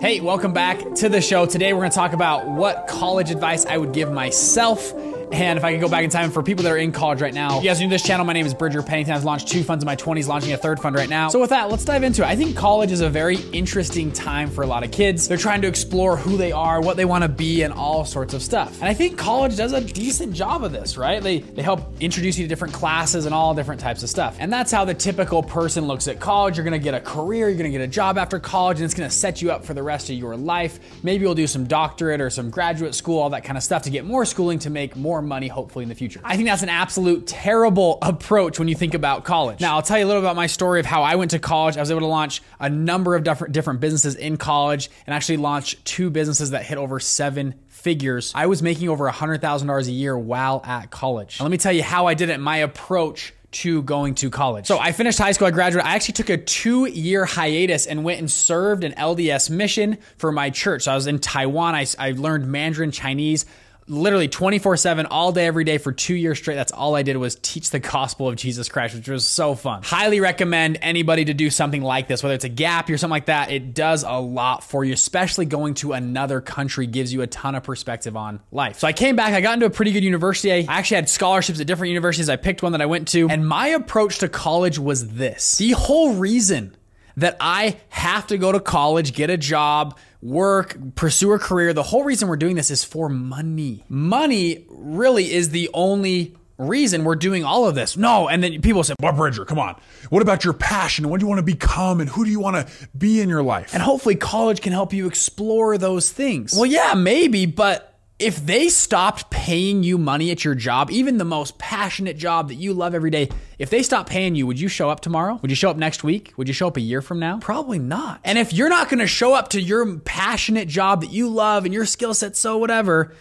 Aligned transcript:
Hey, 0.00 0.20
welcome 0.20 0.54
back 0.54 0.78
to 0.94 1.10
the 1.10 1.20
show. 1.20 1.44
Today 1.44 1.74
we're 1.74 1.80
going 1.80 1.90
to 1.90 1.94
talk 1.94 2.14
about 2.14 2.48
what 2.48 2.86
college 2.86 3.30
advice 3.30 3.66
I 3.66 3.76
would 3.76 3.92
give 3.92 4.10
myself 4.10 4.94
and 5.32 5.58
if 5.58 5.64
I 5.64 5.72
could 5.72 5.80
go 5.80 5.88
back 5.88 6.04
in 6.04 6.10
time 6.10 6.30
for 6.30 6.42
people 6.42 6.64
that 6.64 6.72
are 6.72 6.76
in 6.76 6.92
college 6.92 7.20
right 7.20 7.32
now, 7.32 7.58
If 7.58 7.64
you 7.64 7.70
guys 7.70 7.80
new 7.80 7.86
to 7.86 7.90
this 7.90 8.02
channel. 8.02 8.24
My 8.26 8.32
name 8.32 8.46
is 8.46 8.54
Bridger 8.54 8.82
Pennington. 8.82 9.14
I've 9.14 9.24
launched 9.24 9.48
two 9.48 9.62
funds 9.62 9.84
in 9.84 9.86
my 9.86 9.96
20s, 9.96 10.26
launching 10.26 10.52
a 10.52 10.56
third 10.56 10.80
fund 10.80 10.96
right 10.96 11.08
now. 11.08 11.28
So 11.28 11.40
with 11.40 11.50
that, 11.50 11.70
let's 11.70 11.84
dive 11.84 12.02
into 12.02 12.22
it. 12.22 12.26
I 12.26 12.36
think 12.36 12.56
college 12.56 12.90
is 12.92 13.00
a 13.00 13.08
very 13.08 13.36
interesting 13.52 14.10
time 14.12 14.50
for 14.50 14.62
a 14.62 14.66
lot 14.66 14.82
of 14.82 14.90
kids. 14.90 15.28
They're 15.28 15.36
trying 15.36 15.62
to 15.62 15.68
explore 15.68 16.16
who 16.16 16.36
they 16.36 16.52
are, 16.52 16.80
what 16.80 16.96
they 16.96 17.04
want 17.04 17.22
to 17.22 17.28
be, 17.28 17.62
and 17.62 17.72
all 17.72 18.04
sorts 18.04 18.34
of 18.34 18.42
stuff. 18.42 18.80
And 18.80 18.88
I 18.88 18.94
think 18.94 19.16
college 19.18 19.56
does 19.56 19.72
a 19.72 19.80
decent 19.80 20.34
job 20.34 20.64
of 20.64 20.72
this, 20.72 20.96
right? 20.96 21.22
They 21.22 21.38
they 21.38 21.62
help 21.62 21.80
introduce 22.00 22.36
you 22.38 22.44
to 22.44 22.48
different 22.48 22.74
classes 22.74 23.26
and 23.26 23.34
all 23.34 23.54
different 23.54 23.80
types 23.80 24.02
of 24.02 24.10
stuff. 24.10 24.36
And 24.40 24.52
that's 24.52 24.72
how 24.72 24.84
the 24.84 24.94
typical 24.94 25.42
person 25.42 25.86
looks 25.86 26.08
at 26.08 26.18
college. 26.20 26.56
You're 26.56 26.64
gonna 26.64 26.78
get 26.78 26.94
a 26.94 27.00
career, 27.00 27.48
you're 27.48 27.58
gonna 27.58 27.70
get 27.70 27.80
a 27.80 27.86
job 27.86 28.18
after 28.18 28.38
college, 28.40 28.78
and 28.78 28.84
it's 28.84 28.94
gonna 28.94 29.10
set 29.10 29.42
you 29.42 29.50
up 29.50 29.64
for 29.64 29.74
the 29.74 29.82
rest 29.82 30.10
of 30.10 30.16
your 30.16 30.36
life. 30.36 30.80
Maybe 31.04 31.22
you'll 31.22 31.34
do 31.34 31.46
some 31.46 31.64
doctorate 31.66 32.20
or 32.20 32.30
some 32.30 32.50
graduate 32.50 32.94
school, 32.94 33.20
all 33.20 33.30
that 33.30 33.44
kind 33.44 33.56
of 33.56 33.62
stuff 33.62 33.82
to 33.82 33.90
get 33.90 34.04
more 34.04 34.24
schooling 34.24 34.58
to 34.60 34.70
make 34.70 34.96
more 34.96 35.19
money, 35.22 35.48
hopefully 35.48 35.82
in 35.82 35.88
the 35.88 35.94
future. 35.94 36.20
I 36.24 36.36
think 36.36 36.48
that's 36.48 36.62
an 36.62 36.68
absolute 36.68 37.26
terrible 37.26 37.98
approach 38.02 38.58
when 38.58 38.68
you 38.68 38.74
think 38.74 38.94
about 38.94 39.24
college. 39.24 39.60
Now, 39.60 39.76
I'll 39.76 39.82
tell 39.82 39.98
you 39.98 40.04
a 40.04 40.08
little 40.08 40.22
about 40.22 40.36
my 40.36 40.46
story 40.46 40.80
of 40.80 40.86
how 40.86 41.02
I 41.02 41.16
went 41.16 41.32
to 41.32 41.38
college. 41.38 41.76
I 41.76 41.80
was 41.80 41.90
able 41.90 42.00
to 42.00 42.06
launch 42.06 42.42
a 42.58 42.68
number 42.68 43.14
of 43.14 43.24
different 43.24 43.52
different 43.52 43.80
businesses 43.80 44.14
in 44.14 44.36
college 44.36 44.90
and 45.06 45.14
actually 45.14 45.38
launch 45.38 45.82
two 45.84 46.10
businesses 46.10 46.50
that 46.50 46.64
hit 46.64 46.78
over 46.78 47.00
seven 47.00 47.54
figures. 47.68 48.32
I 48.34 48.46
was 48.46 48.62
making 48.62 48.88
over 48.88 49.10
$100,000 49.10 49.86
a 49.86 49.90
year 49.90 50.18
while 50.18 50.62
at 50.64 50.90
college. 50.90 51.40
Let 51.40 51.50
me 51.50 51.56
tell 51.56 51.72
you 51.72 51.82
how 51.82 52.06
I 52.06 52.14
did 52.14 52.28
it, 52.28 52.38
my 52.38 52.58
approach 52.58 53.32
to 53.50 53.82
going 53.82 54.14
to 54.16 54.30
college. 54.30 54.66
So 54.66 54.78
I 54.78 54.92
finished 54.92 55.18
high 55.18 55.32
school, 55.32 55.48
I 55.48 55.50
graduated. 55.50 55.88
I 55.88 55.94
actually 55.94 56.14
took 56.14 56.30
a 56.30 56.36
two 56.36 56.86
year 56.86 57.24
hiatus 57.24 57.86
and 57.86 58.04
went 58.04 58.20
and 58.20 58.30
served 58.30 58.84
an 58.84 58.92
LDS 58.92 59.50
mission 59.50 59.98
for 60.18 60.30
my 60.30 60.50
church. 60.50 60.84
So 60.84 60.92
I 60.92 60.94
was 60.94 61.06
in 61.06 61.18
Taiwan. 61.18 61.74
I, 61.74 61.86
I 61.98 62.12
learned 62.12 62.46
Mandarin 62.46 62.92
Chinese 62.92 63.46
literally 63.90 64.28
24 64.28 64.76
7 64.76 65.06
all 65.06 65.32
day 65.32 65.46
every 65.46 65.64
day 65.64 65.78
for 65.78 65.92
two 65.92 66.14
years 66.14 66.38
straight. 66.38 66.54
That's 66.54 66.72
all 66.72 66.94
i 66.94 67.02
did 67.02 67.16
was 67.16 67.36
teach 67.42 67.70
the 67.70 67.80
gospel 67.80 68.28
of 68.28 68.36
jesus 68.36 68.68
christ 68.68 68.94
which 68.94 69.08
was 69.08 69.26
so 69.26 69.54
fun. 69.54 69.82
Highly 69.82 70.20
recommend 70.20 70.78
anybody 70.80 71.24
to 71.26 71.34
do 71.34 71.50
something 71.50 71.82
like 71.82 72.08
this 72.08 72.22
whether 72.22 72.34
it's 72.34 72.44
a 72.44 72.48
gap 72.48 72.88
or 72.88 72.96
something 72.96 73.10
like 73.10 73.26
that. 73.26 73.50
It 73.50 73.74
does 73.74 74.04
a 74.04 74.18
lot 74.20 74.62
for 74.64 74.84
you 74.84 74.92
especially 74.92 75.46
going 75.46 75.74
to 75.74 75.92
another 75.92 76.40
country 76.40 76.86
gives 76.86 77.12
you 77.12 77.22
a 77.22 77.26
ton 77.26 77.54
of 77.54 77.64
perspective 77.64 78.16
on 78.16 78.40
life. 78.52 78.78
So 78.78 78.86
i 78.86 78.92
came 78.92 79.16
back 79.16 79.34
i 79.34 79.40
got 79.40 79.54
into 79.54 79.66
a 79.66 79.70
pretty 79.70 79.92
good 79.92 80.04
university. 80.04 80.52
I 80.52 80.78
actually 80.78 80.96
had 80.96 81.08
scholarships 81.08 81.60
at 81.60 81.66
different 81.66 81.90
universities. 81.90 82.28
I 82.28 82.36
picked 82.36 82.62
one 82.62 82.72
that 82.72 82.80
i 82.80 82.86
went 82.86 83.08
to 83.08 83.28
and 83.28 83.46
my 83.46 83.68
approach 83.68 84.18
to 84.20 84.28
college 84.28 84.78
was 84.78 85.08
this. 85.08 85.58
The 85.58 85.72
whole 85.72 86.14
reason 86.14 86.76
that 87.20 87.36
I 87.40 87.76
have 87.88 88.26
to 88.28 88.38
go 88.38 88.52
to 88.52 88.60
college, 88.60 89.14
get 89.14 89.30
a 89.30 89.36
job, 89.36 89.98
work, 90.20 90.76
pursue 90.94 91.32
a 91.32 91.38
career. 91.38 91.72
The 91.72 91.82
whole 91.82 92.04
reason 92.04 92.28
we're 92.28 92.36
doing 92.36 92.56
this 92.56 92.70
is 92.70 92.84
for 92.84 93.08
money. 93.08 93.84
Money 93.88 94.66
really 94.68 95.32
is 95.32 95.50
the 95.50 95.70
only 95.72 96.34
reason 96.58 97.04
we're 97.04 97.16
doing 97.16 97.42
all 97.42 97.66
of 97.66 97.74
this. 97.74 97.96
No, 97.96 98.28
and 98.28 98.44
then 98.44 98.60
people 98.60 98.84
say, 98.84 98.94
"Bob 98.98 99.16
Bridger, 99.16 99.46
come 99.46 99.58
on. 99.58 99.76
What 100.10 100.20
about 100.20 100.44
your 100.44 100.52
passion? 100.52 101.08
What 101.08 101.18
do 101.18 101.24
you 101.24 101.28
want 101.28 101.38
to 101.38 101.42
become 101.42 102.00
and 102.00 102.10
who 102.10 102.24
do 102.24 102.30
you 102.30 102.40
want 102.40 102.56
to 102.56 102.88
be 102.96 103.20
in 103.22 103.30
your 103.30 103.42
life?" 103.42 103.72
And 103.72 103.82
hopefully 103.82 104.14
college 104.14 104.60
can 104.60 104.72
help 104.72 104.92
you 104.92 105.06
explore 105.06 105.78
those 105.78 106.10
things. 106.10 106.54
Well, 106.54 106.66
yeah, 106.66 106.92
maybe, 106.94 107.46
but 107.46 107.89
if 108.20 108.44
they 108.44 108.68
stopped 108.68 109.30
paying 109.30 109.82
you 109.82 109.96
money 109.96 110.30
at 110.30 110.44
your 110.44 110.54
job, 110.54 110.90
even 110.90 111.16
the 111.16 111.24
most 111.24 111.56
passionate 111.58 112.18
job 112.18 112.48
that 112.48 112.56
you 112.56 112.74
love 112.74 112.94
every 112.94 113.10
day, 113.10 113.30
if 113.58 113.70
they 113.70 113.82
stopped 113.82 114.10
paying 114.10 114.34
you, 114.34 114.46
would 114.46 114.60
you 114.60 114.68
show 114.68 114.90
up 114.90 115.00
tomorrow? 115.00 115.38
Would 115.40 115.50
you 115.50 115.54
show 115.54 115.70
up 115.70 115.78
next 115.78 116.04
week? 116.04 116.34
Would 116.36 116.46
you 116.46 116.54
show 116.54 116.68
up 116.68 116.76
a 116.76 116.82
year 116.82 117.00
from 117.00 117.18
now? 117.18 117.38
Probably 117.38 117.78
not. 117.78 118.20
And 118.22 118.38
if 118.38 118.52
you're 118.52 118.68
not 118.68 118.90
going 118.90 119.00
to 119.00 119.06
show 119.06 119.32
up 119.32 119.48
to 119.48 119.60
your 119.60 119.98
passionate 120.00 120.68
job 120.68 121.00
that 121.00 121.10
you 121.10 121.30
love 121.30 121.64
and 121.64 121.72
your 121.72 121.86
skill 121.86 122.12
set, 122.12 122.36
so 122.36 122.58
whatever, 122.58 123.14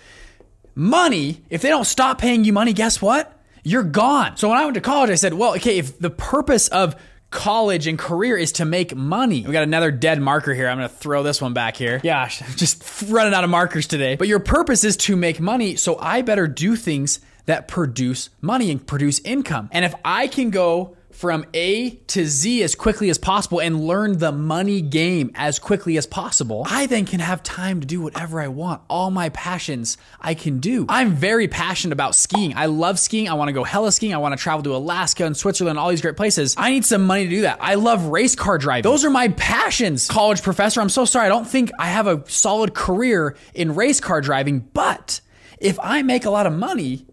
money, 0.75 1.43
if 1.49 1.61
they 1.61 1.69
don't 1.69 1.85
stop 1.85 2.19
paying 2.19 2.43
you 2.43 2.51
money, 2.51 2.73
guess 2.73 3.01
what? 3.01 3.39
You're 3.63 3.83
gone. 3.83 4.35
So 4.35 4.49
when 4.49 4.57
I 4.57 4.65
went 4.65 4.75
to 4.75 4.81
college, 4.81 5.09
I 5.09 5.15
said, 5.15 5.33
well, 5.33 5.55
okay, 5.55 5.77
if 5.77 5.97
the 5.97 6.09
purpose 6.09 6.67
of 6.67 6.95
college 7.31 7.87
and 7.87 7.97
career 7.97 8.37
is 8.37 8.53
to 8.53 8.65
make 8.65 8.95
money. 8.95 9.45
We 9.45 9.53
got 9.53 9.63
another 9.63 9.91
dead 9.91 10.21
marker 10.21 10.53
here. 10.53 10.67
I'm 10.67 10.77
going 10.77 10.89
to 10.89 10.95
throw 10.95 11.23
this 11.23 11.41
one 11.41 11.53
back 11.53 11.77
here. 11.77 11.99
Gosh, 11.99 12.39
just 12.55 13.09
running 13.09 13.33
out 13.33 13.43
of 13.43 13.49
markers 13.49 13.87
today. 13.87 14.15
But 14.15 14.27
your 14.27 14.39
purpose 14.39 14.83
is 14.83 14.97
to 14.97 15.15
make 15.15 15.39
money, 15.39 15.75
so 15.75 15.97
I 15.99 16.21
better 16.21 16.47
do 16.47 16.75
things 16.75 17.19
that 17.45 17.67
produce 17.67 18.29
money 18.41 18.69
and 18.71 18.85
produce 18.85 19.19
income. 19.21 19.69
And 19.71 19.83
if 19.83 19.95
I 20.05 20.27
can 20.27 20.49
go 20.49 20.95
from 21.19 21.43
A 21.53 21.89
to 21.89 22.25
Z 22.25 22.63
as 22.63 22.75
quickly 22.75 23.09
as 23.09 23.17
possible 23.17 23.59
and 23.59 23.85
learn 23.85 24.19
the 24.19 24.31
money 24.31 24.79
game 24.79 25.31
as 25.35 25.59
quickly 25.59 25.97
as 25.97 26.07
possible, 26.07 26.65
I 26.65 26.85
then 26.85 27.05
can 27.05 27.19
have 27.19 27.43
time 27.43 27.81
to 27.81 27.85
do 27.85 27.99
whatever 27.99 28.39
I 28.39 28.47
want. 28.47 28.83
All 28.89 29.11
my 29.11 29.27
passions 29.27 29.97
I 30.21 30.33
can 30.33 30.59
do. 30.59 30.85
I'm 30.87 31.11
very 31.11 31.49
passionate 31.49 31.91
about 31.91 32.15
skiing. 32.15 32.53
I 32.55 32.67
love 32.67 32.99
skiing. 32.99 33.27
I 33.27 33.33
want 33.33 33.49
to 33.49 33.51
go 33.51 33.65
heli 33.65 33.91
skiing. 33.91 34.13
I 34.13 34.17
want 34.17 34.31
to 34.31 34.41
travel 34.41 34.63
to 34.63 34.73
Alaska 34.73 35.25
and 35.25 35.35
Switzerland, 35.35 35.77
all 35.77 35.89
these 35.89 35.99
great 35.99 36.15
places. 36.15 36.55
I 36.57 36.71
need 36.71 36.85
some 36.85 37.05
money 37.05 37.25
to 37.25 37.29
do 37.29 37.41
that. 37.41 37.57
I 37.59 37.75
love 37.75 38.05
race 38.05 38.35
car 38.37 38.57
driving. 38.57 38.83
Those 38.83 39.03
are 39.03 39.09
my 39.09 39.27
passions. 39.27 40.07
College 40.07 40.41
professor, 40.41 40.79
I'm 40.79 40.87
so 40.87 41.03
sorry. 41.03 41.25
I 41.25 41.29
don't 41.29 41.45
think 41.45 41.69
I 41.77 41.87
have 41.87 42.07
a 42.07 42.23
solid 42.29 42.73
career 42.73 43.35
in 43.53 43.75
race 43.75 43.99
car 43.99 44.21
driving, 44.21 44.61
but 44.73 45.19
if 45.59 45.77
I 45.81 46.01
make 46.01 46.23
a 46.23 46.29
lot 46.29 46.45
of 46.45 46.53
money, 46.53 47.05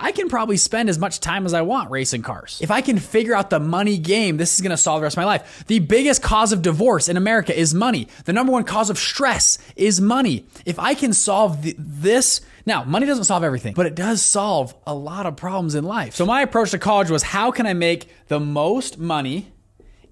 I 0.00 0.12
can 0.12 0.28
probably 0.28 0.56
spend 0.56 0.88
as 0.88 0.98
much 0.98 1.20
time 1.20 1.44
as 1.44 1.54
I 1.54 1.62
want 1.62 1.90
racing 1.90 2.22
cars. 2.22 2.58
If 2.62 2.70
I 2.70 2.80
can 2.80 2.98
figure 2.98 3.34
out 3.34 3.50
the 3.50 3.58
money 3.58 3.98
game, 3.98 4.36
this 4.36 4.54
is 4.54 4.60
going 4.60 4.70
to 4.70 4.76
solve 4.76 5.00
the 5.00 5.04
rest 5.04 5.16
of 5.16 5.22
my 5.22 5.24
life. 5.24 5.64
The 5.66 5.80
biggest 5.80 6.22
cause 6.22 6.52
of 6.52 6.62
divorce 6.62 7.08
in 7.08 7.16
America 7.16 7.58
is 7.58 7.74
money. 7.74 8.08
The 8.24 8.32
number 8.32 8.52
one 8.52 8.64
cause 8.64 8.90
of 8.90 8.98
stress 8.98 9.58
is 9.74 10.00
money. 10.00 10.46
If 10.64 10.78
I 10.78 10.94
can 10.94 11.12
solve 11.12 11.66
this, 11.76 12.40
now, 12.64 12.84
money 12.84 13.06
doesn't 13.06 13.24
solve 13.24 13.42
everything, 13.42 13.74
but 13.74 13.86
it 13.86 13.94
does 13.94 14.22
solve 14.22 14.74
a 14.86 14.94
lot 14.94 15.26
of 15.26 15.36
problems 15.36 15.74
in 15.74 15.84
life. 15.84 16.14
So 16.14 16.26
my 16.26 16.42
approach 16.42 16.70
to 16.72 16.78
college 16.78 17.10
was 17.10 17.22
how 17.22 17.50
can 17.50 17.66
I 17.66 17.72
make 17.72 18.08
the 18.28 18.38
most 18.38 18.98
money 18.98 19.52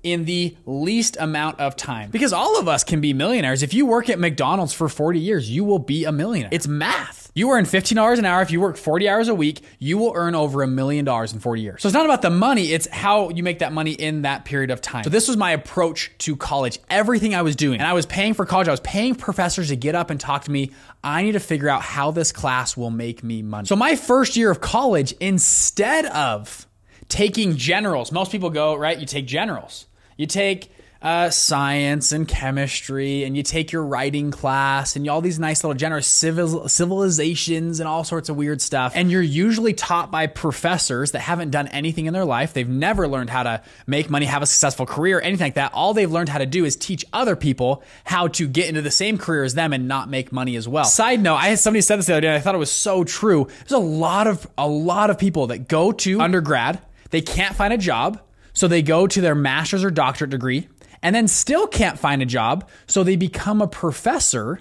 in 0.06 0.24
the 0.24 0.56
least 0.64 1.16
amount 1.18 1.58
of 1.58 1.74
time. 1.74 2.10
Because 2.10 2.32
all 2.32 2.58
of 2.58 2.68
us 2.68 2.84
can 2.84 3.00
be 3.00 3.12
millionaires. 3.12 3.64
If 3.64 3.74
you 3.74 3.86
work 3.86 4.08
at 4.08 4.20
McDonald's 4.20 4.72
for 4.72 4.88
40 4.88 5.18
years, 5.18 5.50
you 5.50 5.64
will 5.64 5.80
be 5.80 6.04
a 6.04 6.12
millionaire. 6.12 6.48
It's 6.52 6.68
math. 6.68 7.32
You 7.34 7.50
earn 7.50 7.64
$15 7.64 8.18
an 8.18 8.24
hour. 8.24 8.40
If 8.40 8.50
you 8.50 8.60
work 8.60 8.76
40 8.76 9.08
hours 9.08 9.28
a 9.28 9.34
week, 9.34 9.60
you 9.78 9.98
will 9.98 10.12
earn 10.14 10.34
over 10.34 10.62
a 10.62 10.66
million 10.66 11.04
dollars 11.04 11.32
in 11.32 11.40
40 11.40 11.60
years. 11.60 11.82
So 11.82 11.88
it's 11.88 11.94
not 11.94 12.06
about 12.06 12.22
the 12.22 12.30
money, 12.30 12.72
it's 12.72 12.88
how 12.88 13.28
you 13.28 13.42
make 13.42 13.58
that 13.58 13.72
money 13.72 13.92
in 13.92 14.22
that 14.22 14.46
period 14.46 14.70
of 14.70 14.80
time. 14.80 15.04
So 15.04 15.10
this 15.10 15.28
was 15.28 15.36
my 15.36 15.50
approach 15.50 16.12
to 16.18 16.36
college. 16.36 16.78
Everything 16.88 17.34
I 17.34 17.42
was 17.42 17.56
doing, 17.56 17.80
and 17.80 17.86
I 17.86 17.92
was 17.92 18.06
paying 18.06 18.32
for 18.32 18.46
college, 18.46 18.68
I 18.68 18.70
was 18.70 18.80
paying 18.80 19.16
professors 19.16 19.68
to 19.68 19.76
get 19.76 19.94
up 19.94 20.08
and 20.08 20.18
talk 20.18 20.44
to 20.44 20.50
me. 20.50 20.70
I 21.04 21.24
need 21.24 21.32
to 21.32 21.40
figure 21.40 21.68
out 21.68 21.82
how 21.82 22.10
this 22.10 22.32
class 22.32 22.74
will 22.74 22.90
make 22.90 23.22
me 23.22 23.42
money. 23.42 23.66
So 23.66 23.76
my 23.76 23.96
first 23.96 24.36
year 24.36 24.50
of 24.50 24.62
college, 24.62 25.12
instead 25.20 26.06
of 26.06 26.66
taking 27.08 27.56
generals, 27.56 28.12
most 28.12 28.32
people 28.32 28.50
go, 28.50 28.74
right? 28.74 28.98
You 28.98 29.06
take 29.06 29.26
generals. 29.26 29.86
You 30.16 30.26
take 30.26 30.70
uh, 31.02 31.30
science 31.30 32.10
and 32.12 32.26
chemistry, 32.26 33.24
and 33.24 33.36
you 33.36 33.42
take 33.42 33.70
your 33.70 33.84
writing 33.84 34.30
class, 34.30 34.96
and 34.96 35.04
you, 35.04 35.12
all 35.12 35.20
these 35.20 35.38
nice 35.38 35.62
little 35.62 35.76
generous 35.76 36.06
civil, 36.06 36.68
civilizations 36.68 37.80
and 37.80 37.88
all 37.88 38.02
sorts 38.02 38.28
of 38.28 38.36
weird 38.36 38.60
stuff. 38.60 38.92
And 38.96 39.10
you're 39.10 39.22
usually 39.22 39.74
taught 39.74 40.10
by 40.10 40.26
professors 40.26 41.12
that 41.12 41.20
haven't 41.20 41.50
done 41.50 41.68
anything 41.68 42.06
in 42.06 42.14
their 42.14 42.24
life. 42.24 42.54
They've 42.54 42.68
never 42.68 43.06
learned 43.06 43.30
how 43.30 43.42
to 43.42 43.62
make 43.86 44.08
money, 44.10 44.26
have 44.26 44.42
a 44.42 44.46
successful 44.46 44.86
career, 44.86 45.20
anything 45.20 45.44
like 45.44 45.54
that. 45.54 45.72
All 45.74 45.94
they've 45.94 46.10
learned 46.10 46.28
how 46.28 46.38
to 46.38 46.46
do 46.46 46.64
is 46.64 46.76
teach 46.76 47.04
other 47.12 47.36
people 47.36 47.82
how 48.04 48.28
to 48.28 48.48
get 48.48 48.68
into 48.68 48.82
the 48.82 48.90
same 48.90 49.18
career 49.18 49.44
as 49.44 49.54
them 49.54 49.72
and 49.72 49.86
not 49.86 50.08
make 50.08 50.32
money 50.32 50.56
as 50.56 50.66
well. 50.66 50.84
Side 50.84 51.20
note, 51.20 51.36
I 51.36 51.48
had 51.48 51.58
somebody 51.58 51.82
said 51.82 51.98
this 51.98 52.06
the 52.06 52.14
other 52.14 52.22
day, 52.22 52.28
and 52.28 52.36
I 52.36 52.40
thought 52.40 52.54
it 52.54 52.58
was 52.58 52.72
so 52.72 53.04
true. 53.04 53.46
There's 53.58 53.72
a 53.72 53.78
lot 53.78 54.26
of 54.26 54.46
a 54.56 54.66
lot 54.66 55.10
of 55.10 55.18
people 55.18 55.48
that 55.48 55.68
go 55.68 55.92
to 55.92 56.20
undergrad, 56.20 56.80
they 57.10 57.20
can't 57.20 57.54
find 57.54 57.72
a 57.72 57.78
job 57.78 58.20
so 58.56 58.66
they 58.66 58.80
go 58.80 59.06
to 59.06 59.20
their 59.20 59.34
master's 59.34 59.84
or 59.84 59.90
doctorate 59.90 60.30
degree 60.30 60.66
and 61.02 61.14
then 61.14 61.28
still 61.28 61.66
can't 61.66 61.98
find 61.98 62.22
a 62.22 62.24
job. 62.24 62.66
So 62.86 63.04
they 63.04 63.14
become 63.14 63.60
a 63.60 63.68
professor 63.68 64.60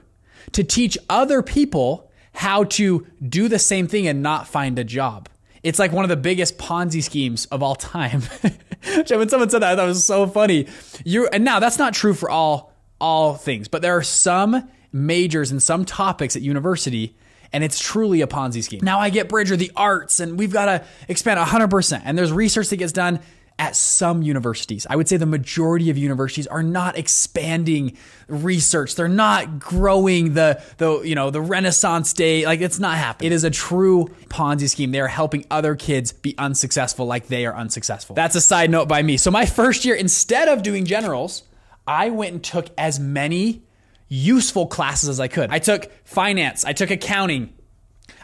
to 0.51 0.65
teach 0.65 0.97
other 1.09 1.41
people 1.41 2.11
how 2.33 2.65
to 2.65 3.07
do 3.25 3.47
the 3.47 3.57
same 3.57 3.87
thing 3.87 4.05
and 4.05 4.21
not 4.21 4.49
find 4.49 4.77
a 4.77 4.83
job. 4.83 5.29
It's 5.63 5.79
like 5.79 5.93
one 5.93 6.03
of 6.03 6.09
the 6.09 6.17
biggest 6.17 6.57
Ponzi 6.57 7.01
schemes 7.01 7.45
of 7.45 7.63
all 7.63 7.75
time. 7.75 8.21
when 9.07 9.29
someone 9.29 9.49
said 9.49 9.61
that, 9.61 9.71
I 9.71 9.75
thought 9.77 9.87
was 9.87 10.03
so 10.03 10.27
funny. 10.27 10.67
You 11.05 11.29
and 11.29 11.45
now 11.45 11.61
that's 11.61 11.79
not 11.79 11.93
true 11.93 12.13
for 12.13 12.29
all 12.29 12.73
all 12.99 13.35
things, 13.35 13.69
but 13.69 13.81
there 13.81 13.95
are 13.95 14.03
some 14.03 14.69
majors 14.91 15.51
and 15.51 15.63
some 15.63 15.85
topics 15.85 16.35
at 16.35 16.41
university 16.41 17.15
and 17.53 17.63
it's 17.63 17.79
truly 17.79 18.19
a 18.19 18.27
Ponzi 18.27 18.61
scheme. 18.61 18.81
Now 18.83 18.99
I 18.99 19.09
get 19.09 19.29
Bridger, 19.29 19.55
the 19.55 19.71
arts, 19.73 20.19
and 20.19 20.37
we've 20.37 20.51
got 20.51 20.65
to 20.65 20.83
expand 21.07 21.39
100%. 21.39 22.01
And 22.03 22.17
there's 22.17 22.33
research 22.33 22.67
that 22.69 22.75
gets 22.75 22.91
done 22.91 23.21
at 23.57 23.75
some 23.75 24.21
universities. 24.21 24.85
I 24.89 24.95
would 24.95 25.07
say 25.07 25.17
the 25.17 25.25
majority 25.25 25.89
of 25.89 25.97
universities 25.97 26.45
are 26.47 26.63
not 26.63 26.97
expanding 26.97 27.97
research. 28.27 28.95
They're 28.95 29.07
not 29.07 29.59
growing 29.59 30.33
the 30.33 30.61
the 30.77 31.01
you 31.01 31.15
know 31.15 31.29
the 31.29 31.41
Renaissance 31.41 32.11
day. 32.13 32.45
Like 32.45 32.61
it's 32.61 32.79
not 32.79 32.97
happening. 32.97 33.31
It 33.31 33.35
is 33.35 33.43
a 33.43 33.49
true 33.49 34.07
Ponzi 34.27 34.69
scheme. 34.69 34.91
They 34.91 34.99
are 34.99 35.07
helping 35.07 35.45
other 35.49 35.75
kids 35.75 36.11
be 36.11 36.35
unsuccessful 36.37 37.05
like 37.05 37.27
they 37.27 37.45
are 37.45 37.55
unsuccessful. 37.55 38.15
That's 38.15 38.35
a 38.35 38.41
side 38.41 38.69
note 38.69 38.87
by 38.87 39.01
me. 39.01 39.17
So 39.17 39.31
my 39.31 39.45
first 39.45 39.85
year, 39.85 39.95
instead 39.95 40.49
of 40.49 40.61
doing 40.61 40.85
generals, 40.85 41.43
I 41.87 42.09
went 42.09 42.33
and 42.33 42.43
took 42.43 42.67
as 42.77 42.99
many 42.99 43.63
useful 44.07 44.67
classes 44.67 45.09
as 45.09 45.19
I 45.19 45.27
could. 45.27 45.49
I 45.49 45.59
took 45.59 45.89
finance, 46.03 46.65
I 46.65 46.73
took 46.73 46.91
accounting, 46.91 47.53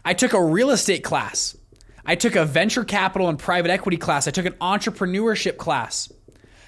I 0.03 0.13
took 0.13 0.33
a 0.33 0.43
real 0.43 0.71
estate 0.71 1.03
class. 1.03 1.55
I 2.05 2.15
took 2.15 2.35
a 2.35 2.45
venture 2.45 2.83
capital 2.83 3.29
and 3.29 3.37
private 3.37 3.71
equity 3.71 3.97
class. 3.97 4.27
I 4.27 4.31
took 4.31 4.45
an 4.45 4.53
entrepreneurship 4.53 5.57
class. 5.57 6.11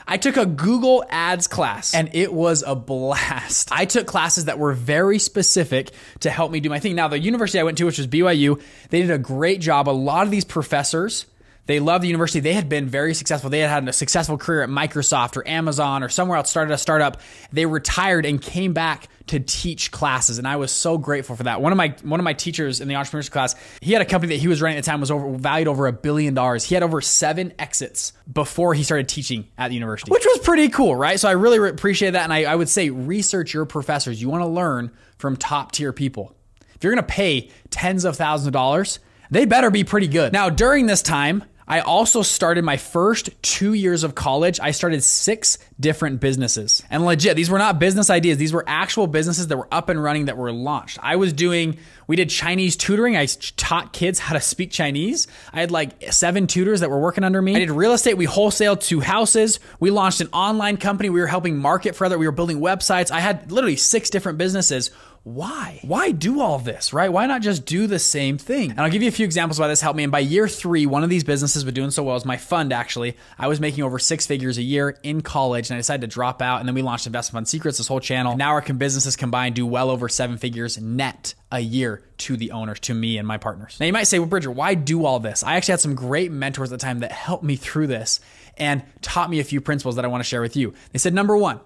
I 0.06 0.18
took 0.18 0.38
a 0.38 0.46
Google 0.46 1.06
Ads 1.10 1.48
class 1.48 1.94
and 1.94 2.10
it 2.14 2.34
was 2.34 2.64
a 2.66 2.76
blast. 2.76 3.70
I 3.72 3.86
took 3.86 4.06
classes 4.06 4.46
that 4.46 4.60
were 4.60 4.74
very 4.74 5.18
specific 5.18 5.92
to 6.22 6.30
help 6.30 6.52
me 6.52 6.60
do 6.60 6.70
my 6.70 6.80
thing. 6.80 6.96
Now, 6.96 7.08
the 7.08 7.20
university 7.20 7.60
I 7.60 7.64
went 7.64 7.78
to, 7.78 7.86
which 7.86 7.98
was 7.98 8.08
BYU, 8.08 8.62
they 8.90 9.02
did 9.02 9.12
a 9.12 9.18
great 9.18 9.62
job. 9.62 9.88
A 9.88 9.92
lot 9.92 10.26
of 10.26 10.32
these 10.32 10.46
professors, 10.46 11.26
they 11.66 11.80
loved 11.80 12.04
the 12.04 12.08
university. 12.08 12.42
They 12.42 12.54
had 12.54 12.68
been 12.68 12.88
very 12.88 13.14
successful. 13.14 13.50
They 13.50 13.60
had 13.60 13.70
had 13.70 13.88
a 13.88 13.94
successful 13.94 14.38
career 14.38 14.64
at 14.64 14.70
Microsoft 14.70 15.38
or 15.38 15.48
Amazon 15.48 16.04
or 16.04 16.10
somewhere 16.10 16.38
else, 16.38 16.50
started 16.50 16.74
a 16.74 16.78
startup. 16.78 17.22
They 17.54 17.66
retired 17.66 18.26
and 18.26 18.42
came 18.42 18.74
back 18.74 19.08
to 19.28 19.40
teach 19.40 19.90
classes, 19.90 20.38
and 20.38 20.46
I 20.46 20.58
was 20.58 20.72
so 20.72 20.98
grateful 20.98 21.38
for 21.38 21.44
that. 21.44 21.62
One 21.62 21.72
of 21.72 21.78
my 21.78 21.96
one 22.04 22.20
of 22.20 22.26
my 22.26 22.34
teachers 22.34 22.82
in 22.82 22.90
the 22.90 22.96
entrepreneurship 22.96 23.32
class, 23.32 23.56
he 23.80 23.94
had 23.94 24.02
a 24.02 24.06
company 24.06 24.36
that 24.36 24.42
he 24.42 24.50
was 24.50 24.62
running 24.62 24.78
at 24.78 24.84
the 24.84 24.92
time 24.92 25.00
was 25.00 25.12
over 25.12 25.38
valued 25.38 25.70
over 25.70 25.88
a 25.88 25.94
billion 25.94 26.34
dollars. 26.34 26.66
He 26.66 26.76
had 26.76 26.84
over 26.84 27.00
seven 27.00 27.54
exits 27.58 28.12
before 28.32 28.74
he 28.74 28.84
started 28.84 29.08
teaching 29.08 29.48
at 29.58 29.70
the 29.70 29.76
university, 29.76 30.12
which 30.12 30.26
was 30.26 30.40
pretty 30.40 30.68
cool, 30.68 30.94
right? 30.94 31.18
So 31.18 31.30
I 31.30 31.34
really 31.34 31.70
appreciate 31.70 32.12
that, 32.12 32.24
and 32.24 32.34
I, 32.34 32.44
I 32.44 32.56
would 32.56 32.68
say 32.68 32.90
research 32.90 33.54
your 33.54 33.66
professors. 33.66 34.22
You 34.22 34.30
want 34.30 34.44
to 34.44 34.50
learn 34.50 34.92
from 35.18 35.38
top 35.38 35.72
tier 35.72 35.94
people. 35.94 36.36
If 36.76 36.84
you're 36.84 36.94
to 36.96 37.04
pay 37.04 37.50
tens 37.70 38.04
of 38.04 38.18
thousands 38.18 38.48
of 38.48 38.54
dollars, 38.54 39.00
they 39.32 39.46
better 39.46 39.72
be 39.72 39.86
pretty 39.86 40.08
good. 40.08 40.34
Now 40.34 40.50
during 40.50 40.88
this 40.88 41.02
time. 41.02 41.46
I 41.74 41.80
also 41.80 42.22
started 42.22 42.64
my 42.64 42.78
first 42.78 43.32
two 43.42 43.74
years 43.74 44.04
of 44.04 44.14
college. 44.14 44.60
I 44.60 44.70
started 44.70 45.04
six 45.04 45.58
different 45.80 46.20
businesses. 46.20 46.84
And 46.92 47.04
legit, 47.04 47.36
these 47.36 47.50
were 47.50 47.58
not 47.58 47.80
business 47.80 48.12
ideas. 48.12 48.38
These 48.38 48.54
were 48.54 48.64
actual 48.68 49.08
businesses 49.08 49.48
that 49.48 49.58
were 49.58 49.68
up 49.72 49.90
and 49.90 50.02
running 50.02 50.26
that 50.26 50.38
were 50.38 50.52
launched. 50.52 51.00
I 51.02 51.16
was 51.16 51.34
doing, 51.34 51.80
we 52.06 52.16
did 52.16 52.30
Chinese 52.30 52.76
tutoring. 52.76 53.18
I 53.18 53.26
taught 53.26 53.92
kids 53.92 54.20
how 54.20 54.36
to 54.36 54.40
speak 54.40 54.70
Chinese. 54.70 55.26
I 55.52 55.62
had 55.62 55.72
like 55.72 56.14
seven 56.14 56.46
tutors 56.46 56.82
that 56.82 56.92
were 56.92 57.00
working 57.00 57.24
under 57.24 57.42
me. 57.42 57.56
I 57.56 57.60
did 57.60 57.72
real 57.72 57.94
estate. 57.94 58.18
We 58.18 58.28
wholesaled 58.28 58.82
two 58.82 59.00
houses. 59.00 59.60
We 59.80 59.90
launched 59.90 60.22
an 60.22 60.30
online 60.32 60.78
company. 60.78 61.10
We 61.10 61.22
were 61.22 61.26
helping 61.26 61.58
market 61.58 61.96
for 61.96 62.06
other. 62.06 62.20
We 62.20 62.28
were 62.28 62.32
building 62.32 62.60
websites. 62.60 63.10
I 63.10 63.20
had 63.20 63.52
literally 63.52 63.78
six 63.78 64.12
different 64.12 64.38
businesses 64.38 64.92
why? 65.24 65.80
Why 65.84 66.12
do 66.12 66.42
all 66.42 66.60
this, 66.60 66.92
right? 66.92 67.10
Why 67.10 67.28
not 67.28 67.42
just 67.42 67.66
do 67.66 67.88
the 67.88 67.98
same 67.98 68.38
thing? 68.38 68.72
And 68.72 68.82
I'll 68.82 68.90
give 68.90 69.02
you 69.02 69.08
a 69.08 69.12
few 69.12 69.24
examples 69.24 69.58
why 69.58 69.70
this 69.70 69.80
helped 69.80 69.96
me. 69.96 70.04
And 70.04 70.12
by 70.12 70.20
year 70.20 70.50
three, 70.50 70.86
one 70.86 71.02
of 71.02 71.10
these 71.10 71.24
businesses 71.24 71.64
was 71.64 71.74
doing 71.74 71.92
so 71.92 72.04
well 72.04 72.18
as 72.18 72.26
my 72.26 72.36
fund, 72.36 72.74
actually. 72.74 73.16
I 73.40 73.48
was 73.48 73.62
making 73.62 73.86
over 73.86 74.00
six 74.00 74.28
figures 74.28 74.58
a 74.58 74.62
year 74.62 75.00
in 75.02 75.22
college 75.22 75.70
and 75.70 75.76
I 75.76 75.80
decided 75.80 76.02
to 76.02 76.14
drop 76.14 76.42
out. 76.42 76.60
And 76.60 76.68
then 76.68 76.76
we 76.76 76.82
launched 76.82 77.08
Investment 77.08 77.34
Fund 77.34 77.48
Secrets, 77.48 77.78
this 77.78 77.88
whole 77.88 78.02
channel. 78.02 78.34
And 78.34 78.40
now 78.40 78.50
our 78.50 78.62
businesses 78.62 79.16
combined 79.16 79.56
do 79.56 79.66
well 79.66 79.90
over 79.90 80.10
seven 80.10 80.38
figures 80.38 80.78
net 80.82 81.36
a 81.54 81.62
year 81.62 82.04
to 82.18 82.36
the 82.36 82.52
owners, 82.52 82.82
to 82.82 82.94
me 82.94 83.18
and 83.18 83.26
my 83.26 83.38
partners. 83.38 83.78
Now 83.80 83.86
you 83.86 83.94
might 83.94 84.08
say, 84.08 84.20
well, 84.20 84.28
Bridger, 84.28 84.52
why 84.52 84.74
do 84.74 85.06
all 85.06 85.22
this? 85.22 85.42
I 85.42 85.56
actually 85.56 85.74
had 85.74 85.80
some 85.80 85.96
great 85.96 86.34
mentors 86.34 86.74
at 86.74 86.80
the 86.80 86.86
time 86.86 87.00
that 87.00 87.14
helped 87.14 87.46
me 87.46 87.56
through 87.56 87.88
this 87.88 88.20
and 88.58 88.84
taught 89.02 89.30
me 89.30 89.40
a 89.40 89.46
few 89.46 89.62
principles 89.62 89.96
that 89.96 90.04
I 90.04 90.10
want 90.10 90.22
to 90.22 90.28
share 90.28 90.42
with 90.42 90.58
you. 90.58 90.74
They 90.92 91.00
said, 91.00 91.14
number 91.14 91.38
one, 91.38 91.62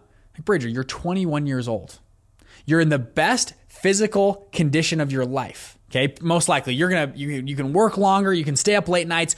Bridger, 0.45 0.67
you're 0.67 0.83
21 0.83 1.47
years 1.47 1.67
old. 1.67 1.97
You're 2.67 2.81
in 2.81 2.89
the 2.89 2.99
best 2.99 3.55
physical 3.67 4.47
condition 4.51 5.01
of 5.01 5.11
your 5.11 5.25
life. 5.25 5.79
Okay. 5.89 6.13
Most 6.21 6.49
likely 6.49 6.75
you're 6.75 6.89
to, 6.89 7.11
you, 7.15 7.29
you 7.29 7.55
can 7.55 7.73
work 7.73 7.97
longer. 7.97 8.31
You 8.31 8.43
can 8.43 8.57
stay 8.57 8.75
up 8.75 8.87
late 8.87 9.07
nights. 9.07 9.35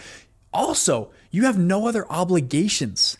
Also, 0.51 1.11
you 1.29 1.45
have 1.45 1.57
no 1.57 1.87
other 1.87 2.05
obligations. 2.11 3.17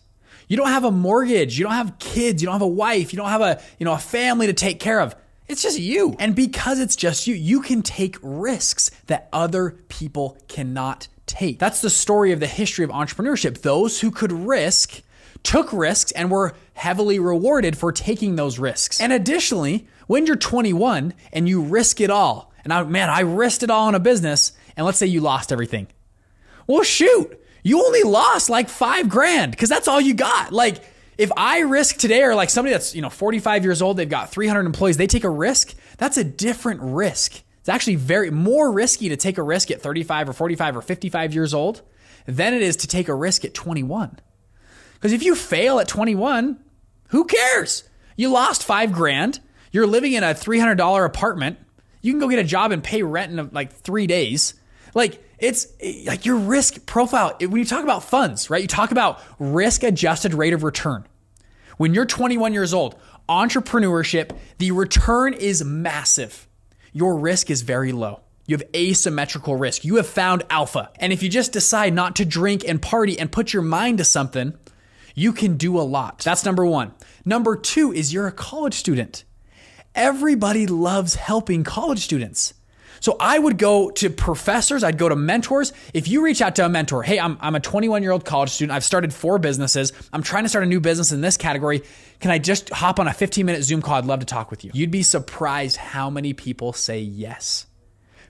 You 0.48 0.56
don't 0.56 0.68
have 0.68 0.84
a 0.84 0.90
mortgage. 0.90 1.56
You 1.56 1.64
don't 1.64 1.74
have 1.74 1.98
kids. 2.00 2.42
You 2.42 2.46
don't 2.46 2.54
have 2.54 2.62
a 2.62 2.66
wife. 2.66 3.12
You 3.12 3.18
don't 3.18 3.28
have 3.28 3.40
a, 3.40 3.62
you 3.78 3.84
know, 3.84 3.92
a 3.92 3.98
family 3.98 4.48
to 4.48 4.52
take 4.52 4.80
care 4.80 5.00
of. 5.00 5.14
It's 5.46 5.62
just 5.62 5.78
you. 5.78 6.16
And 6.18 6.34
because 6.34 6.80
it's 6.80 6.96
just 6.96 7.28
you, 7.28 7.34
you 7.36 7.60
can 7.60 7.82
take 7.82 8.16
risks 8.20 8.90
that 9.06 9.28
other 9.32 9.76
people 9.88 10.36
cannot 10.48 11.06
take. 11.26 11.60
That's 11.60 11.80
the 11.80 11.90
story 11.90 12.32
of 12.32 12.40
the 12.40 12.48
history 12.48 12.84
of 12.84 12.90
entrepreneurship. 12.90 13.62
Those 13.62 14.00
who 14.00 14.10
could 14.10 14.32
risk 14.32 15.02
took 15.42 15.72
risks 15.72 16.12
and 16.12 16.30
were 16.30 16.54
heavily 16.74 17.18
rewarded 17.18 17.76
for 17.76 17.92
taking 17.92 18.36
those 18.36 18.58
risks. 18.58 19.00
And 19.00 19.12
additionally, 19.12 19.86
when 20.10 20.26
you're 20.26 20.34
21 20.34 21.14
and 21.32 21.48
you 21.48 21.62
risk 21.62 22.00
it 22.00 22.10
all, 22.10 22.52
and 22.64 22.72
I, 22.72 22.82
man, 22.82 23.08
I 23.08 23.20
risked 23.20 23.62
it 23.62 23.70
all 23.70 23.88
in 23.88 23.94
a 23.94 24.00
business, 24.00 24.50
and 24.76 24.84
let's 24.84 24.98
say 24.98 25.06
you 25.06 25.20
lost 25.20 25.52
everything. 25.52 25.86
Well, 26.66 26.82
shoot, 26.82 27.40
you 27.62 27.78
only 27.84 28.02
lost 28.02 28.50
like 28.50 28.68
five 28.68 29.08
grand 29.08 29.52
because 29.52 29.68
that's 29.68 29.86
all 29.86 30.00
you 30.00 30.14
got. 30.14 30.52
Like, 30.52 30.82
if 31.16 31.30
I 31.36 31.60
risk 31.60 31.98
today, 31.98 32.24
or 32.24 32.34
like 32.34 32.50
somebody 32.50 32.72
that's, 32.72 32.92
you 32.92 33.02
know, 33.02 33.08
45 33.08 33.62
years 33.62 33.80
old, 33.80 33.98
they've 33.98 34.08
got 34.08 34.32
300 34.32 34.66
employees, 34.66 34.96
they 34.96 35.06
take 35.06 35.22
a 35.22 35.30
risk, 35.30 35.76
that's 35.96 36.16
a 36.16 36.24
different 36.24 36.80
risk. 36.82 37.40
It's 37.60 37.68
actually 37.68 37.94
very 37.94 38.32
more 38.32 38.72
risky 38.72 39.10
to 39.10 39.16
take 39.16 39.38
a 39.38 39.44
risk 39.44 39.70
at 39.70 39.80
35 39.80 40.30
or 40.30 40.32
45 40.32 40.78
or 40.78 40.82
55 40.82 41.34
years 41.34 41.54
old 41.54 41.82
than 42.26 42.52
it 42.52 42.62
is 42.62 42.74
to 42.78 42.88
take 42.88 43.06
a 43.06 43.14
risk 43.14 43.44
at 43.44 43.54
21. 43.54 44.18
Because 44.94 45.12
if 45.12 45.22
you 45.22 45.36
fail 45.36 45.78
at 45.78 45.86
21, 45.86 46.58
who 47.10 47.26
cares? 47.26 47.84
You 48.16 48.30
lost 48.30 48.64
five 48.64 48.90
grand. 48.90 49.38
You're 49.70 49.86
living 49.86 50.12
in 50.12 50.24
a 50.24 50.34
$300 50.34 51.04
apartment. 51.04 51.58
You 52.02 52.12
can 52.12 52.20
go 52.20 52.28
get 52.28 52.38
a 52.38 52.44
job 52.44 52.72
and 52.72 52.82
pay 52.82 53.02
rent 53.02 53.32
in 53.32 53.50
like 53.52 53.72
three 53.72 54.06
days. 54.06 54.54
Like, 54.94 55.22
it's 55.38 55.68
like 56.06 56.26
your 56.26 56.36
risk 56.36 56.86
profile. 56.86 57.36
When 57.40 57.56
you 57.56 57.64
talk 57.64 57.84
about 57.84 58.04
funds, 58.04 58.50
right? 58.50 58.62
You 58.62 58.68
talk 58.68 58.90
about 58.90 59.20
risk 59.38 59.82
adjusted 59.82 60.34
rate 60.34 60.52
of 60.52 60.62
return. 60.62 61.06
When 61.76 61.94
you're 61.94 62.06
21 62.06 62.52
years 62.52 62.74
old, 62.74 62.96
entrepreneurship, 63.28 64.36
the 64.58 64.72
return 64.72 65.32
is 65.32 65.64
massive. 65.64 66.48
Your 66.92 67.18
risk 67.18 67.50
is 67.50 67.62
very 67.62 67.92
low. 67.92 68.20
You 68.46 68.56
have 68.56 68.68
asymmetrical 68.74 69.56
risk. 69.56 69.84
You 69.84 69.96
have 69.96 70.06
found 70.06 70.42
alpha. 70.50 70.90
And 70.98 71.12
if 71.12 71.22
you 71.22 71.28
just 71.28 71.52
decide 71.52 71.94
not 71.94 72.16
to 72.16 72.24
drink 72.24 72.64
and 72.66 72.82
party 72.82 73.18
and 73.18 73.30
put 73.30 73.52
your 73.52 73.62
mind 73.62 73.98
to 73.98 74.04
something, 74.04 74.54
you 75.14 75.32
can 75.32 75.56
do 75.56 75.78
a 75.78 75.82
lot. 75.82 76.18
That's 76.18 76.44
number 76.44 76.66
one. 76.66 76.92
Number 77.24 77.56
two 77.56 77.92
is 77.92 78.12
you're 78.12 78.26
a 78.26 78.32
college 78.32 78.74
student. 78.74 79.24
Everybody 79.94 80.66
loves 80.66 81.16
helping 81.16 81.64
college 81.64 82.00
students. 82.00 82.54
So 83.00 83.16
I 83.18 83.38
would 83.38 83.56
go 83.56 83.90
to 83.92 84.10
professors, 84.10 84.84
I'd 84.84 84.98
go 84.98 85.08
to 85.08 85.16
mentors. 85.16 85.72
If 85.94 86.06
you 86.06 86.22
reach 86.22 86.42
out 86.42 86.54
to 86.56 86.66
a 86.66 86.68
mentor, 86.68 87.02
hey, 87.02 87.18
I'm, 87.18 87.38
I'm 87.40 87.54
a 87.54 87.60
21 87.60 88.02
year 88.02 88.12
old 88.12 88.24
college 88.24 88.50
student, 88.50 88.76
I've 88.76 88.84
started 88.84 89.12
four 89.12 89.38
businesses, 89.38 89.92
I'm 90.12 90.22
trying 90.22 90.44
to 90.44 90.48
start 90.50 90.64
a 90.64 90.68
new 90.68 90.80
business 90.80 91.10
in 91.10 91.22
this 91.22 91.36
category. 91.36 91.82
Can 92.20 92.30
I 92.30 92.38
just 92.38 92.68
hop 92.68 93.00
on 93.00 93.08
a 93.08 93.14
15 93.14 93.46
minute 93.46 93.62
Zoom 93.62 93.80
call? 93.80 93.94
I'd 93.94 94.04
love 94.04 94.20
to 94.20 94.26
talk 94.26 94.50
with 94.50 94.64
you. 94.64 94.70
You'd 94.74 94.90
be 94.90 95.02
surprised 95.02 95.78
how 95.78 96.10
many 96.10 96.34
people 96.34 96.72
say 96.74 97.00
yes. 97.00 97.66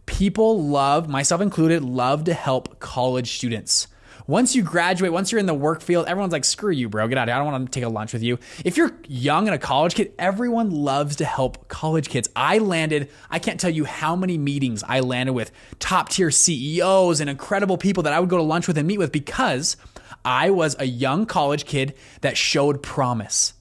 People 0.07 0.63
love, 0.63 1.09
myself 1.09 1.41
included, 1.41 1.83
love 1.83 2.25
to 2.25 2.35
help 2.35 2.79
college 2.79 3.33
students. 3.33 3.89
Once 4.27 4.55
you 4.55 4.63
graduate, 4.63 5.13
once 5.13 5.33
you're 5.33 5.39
in 5.39 5.47
the 5.47 5.55
work 5.55 5.81
field, 5.83 6.07
everyone's 6.07 6.33
like, 6.33 6.45
screw 6.45 6.73
you, 6.73 6.89
bro. 6.89 7.09
Get 7.09 7.19
out 7.19 7.23
of 7.23 7.29
here. 7.29 7.35
I 7.35 7.39
don't 7.39 7.53
want 7.53 7.67
to 7.67 7.71
take 7.71 7.85
a 7.85 7.89
lunch 7.89 8.13
with 8.13 8.23
you. 8.23 8.39
If 8.65 8.77
you're 8.77 8.93
young 9.07 9.49
and 9.49 9.55
a 9.55 9.59
college 9.59 9.95
kid, 9.95 10.13
everyone 10.19 10.71
loves 10.71 11.17
to 11.17 11.25
help 11.25 11.69
college 11.69 12.09
kids. 12.09 12.29
I 12.35 12.59
landed, 12.59 13.11
I 13.31 13.39
can't 13.39 13.61
tell 13.61 13.71
you 13.71 13.85
how 13.85 14.17
many 14.17 14.39
meetings 14.39 14.83
I 14.87 15.01
landed 15.01 15.33
with 15.33 15.53
top 15.79 16.09
tier 16.09 16.31
CEOs 16.31 17.21
and 17.21 17.31
incredible 17.31 17.79
people 17.79 18.03
that 18.05 18.13
I 18.13 18.21
would 18.21 18.29
go 18.29 18.37
to 18.37 18.43
lunch 18.43 18.67
with 18.67 18.79
and 18.79 18.87
meet 18.87 18.99
with 18.99 19.13
because 19.13 19.77
I 20.25 20.51
was 20.51 20.77
a 20.79 20.85
young 20.85 21.27
college 21.27 21.65
kid 21.65 21.95
that 22.21 22.37
showed 22.37 22.83
promise. 22.83 23.55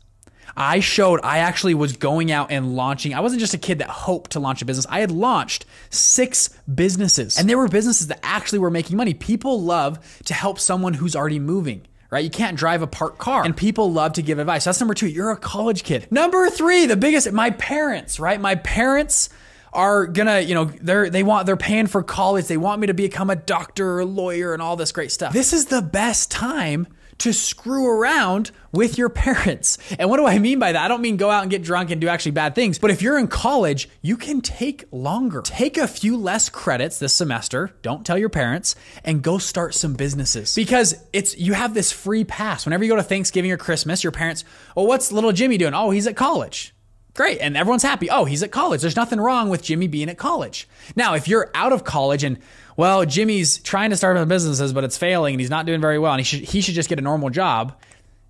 I 0.55 0.79
showed 0.79 1.19
I 1.23 1.39
actually 1.39 1.73
was 1.73 1.95
going 1.97 2.31
out 2.31 2.51
and 2.51 2.75
launching. 2.75 3.13
I 3.13 3.19
wasn't 3.19 3.39
just 3.39 3.53
a 3.53 3.57
kid 3.57 3.79
that 3.79 3.89
hoped 3.89 4.31
to 4.31 4.39
launch 4.39 4.61
a 4.61 4.65
business. 4.65 4.85
I 4.89 4.99
had 4.99 5.11
launched 5.11 5.65
six 5.89 6.49
businesses, 6.73 7.37
and 7.37 7.49
they 7.49 7.55
were 7.55 7.67
businesses 7.67 8.07
that 8.07 8.19
actually 8.23 8.59
were 8.59 8.71
making 8.71 8.97
money. 8.97 9.13
People 9.13 9.61
love 9.61 9.99
to 10.25 10.33
help 10.33 10.59
someone 10.59 10.93
who's 10.93 11.15
already 11.15 11.39
moving 11.39 11.85
right? 12.11 12.23
You 12.23 12.29
can't 12.29 12.57
drive 12.57 12.81
a 12.81 12.87
parked 12.87 13.19
car. 13.19 13.45
And 13.45 13.55
people 13.55 13.91
love 13.91 14.13
to 14.13 14.23
give 14.23 14.39
advice. 14.39 14.63
That's 14.63 14.79
number 14.79 14.93
two. 14.93 15.07
You're 15.07 15.31
a 15.31 15.37
college 15.37 15.83
kid. 15.83 16.07
Number 16.11 16.49
three, 16.49 16.87
the 16.87 16.97
biggest, 16.97 17.31
my 17.31 17.51
parents, 17.51 18.19
right? 18.19 18.41
My 18.41 18.55
parents 18.55 19.29
are 19.71 20.07
gonna, 20.07 20.39
you 20.39 20.55
know, 20.55 20.65
they're 20.65 21.09
they 21.09 21.23
want 21.23 21.45
they're 21.45 21.57
paying 21.57 21.87
for 21.87 22.01
college. 22.01 22.47
They 22.47 22.57
want 22.57 22.81
me 22.81 22.87
to 22.87 22.93
become 22.93 23.29
a 23.29 23.35
doctor 23.35 23.91
or 23.91 23.99
a 23.99 24.05
lawyer 24.05 24.53
and 24.53 24.61
all 24.61 24.75
this 24.75 24.91
great 24.91 25.11
stuff. 25.11 25.33
This 25.33 25.53
is 25.53 25.65
the 25.65 25.81
best 25.81 26.31
time 26.31 26.87
to 27.19 27.33
screw 27.33 27.87
around 27.87 28.51
with 28.71 28.97
your 28.97 29.09
parents. 29.09 29.77
And 29.97 30.09
what 30.09 30.17
do 30.17 30.25
I 30.25 30.39
mean 30.39 30.59
by 30.59 30.71
that? 30.71 30.83
I 30.83 30.87
don't 30.87 31.01
mean 31.01 31.17
go 31.17 31.29
out 31.29 31.41
and 31.41 31.51
get 31.51 31.63
drunk 31.63 31.91
and 31.91 31.99
do 31.99 32.07
actually 32.07 32.31
bad 32.31 32.55
things, 32.55 32.79
but 32.79 32.91
if 32.91 33.01
you're 33.01 33.17
in 33.17 33.27
college, 33.27 33.89
you 34.01 34.17
can 34.17 34.41
take 34.41 34.85
longer. 34.91 35.41
Take 35.41 35.77
a 35.77 35.87
few 35.87 36.17
less 36.17 36.49
credits 36.49 36.99
this 36.99 37.13
semester, 37.13 37.71
don't 37.81 38.05
tell 38.05 38.17
your 38.17 38.29
parents, 38.29 38.75
and 39.03 39.21
go 39.21 39.37
start 39.37 39.73
some 39.73 39.93
businesses. 39.93 40.55
Because 40.55 40.95
it's 41.13 41.37
you 41.37 41.53
have 41.53 41.73
this 41.73 41.91
free 41.91 42.23
pass. 42.23 42.65
Whenever 42.65 42.83
you 42.83 42.89
go 42.89 42.95
to 42.95 43.03
Thanksgiving 43.03 43.51
or 43.51 43.57
Christmas, 43.57 44.03
your 44.03 44.11
parents, 44.11 44.43
"Well, 44.75 44.87
what's 44.87 45.11
little 45.11 45.31
Jimmy 45.31 45.57
doing?" 45.57 45.73
"Oh, 45.73 45.89
he's 45.91 46.07
at 46.07 46.15
college." 46.15 46.73
Great. 47.19 47.41
And 47.41 47.57
everyone's 47.57 47.83
happy. 47.83 48.09
Oh, 48.09 48.23
he's 48.23 48.43
at 48.43 48.51
college. 48.51 48.79
There's 48.79 48.95
nothing 48.95 49.19
wrong 49.19 49.49
with 49.49 49.61
Jimmy 49.61 49.89
being 49.89 50.07
at 50.07 50.17
college. 50.17 50.69
Now, 50.95 51.15
if 51.15 51.27
you're 51.27 51.51
out 51.53 51.73
of 51.73 51.83
college 51.83 52.23
and 52.23 52.37
well, 52.77 53.03
Jimmy's 53.03 53.57
trying 53.57 53.89
to 53.89 53.97
start 53.97 54.15
a 54.15 54.25
businesses, 54.25 54.71
but 54.71 54.85
it's 54.85 54.97
failing 54.97 55.33
and 55.33 55.41
he's 55.41 55.49
not 55.49 55.65
doing 55.65 55.81
very 55.81 55.99
well 55.99 56.13
and 56.13 56.21
he 56.21 56.23
should, 56.23 56.47
he 56.47 56.61
should 56.61 56.75
just 56.75 56.87
get 56.87 56.97
a 56.97 57.01
normal 57.01 57.29
job. 57.29 57.77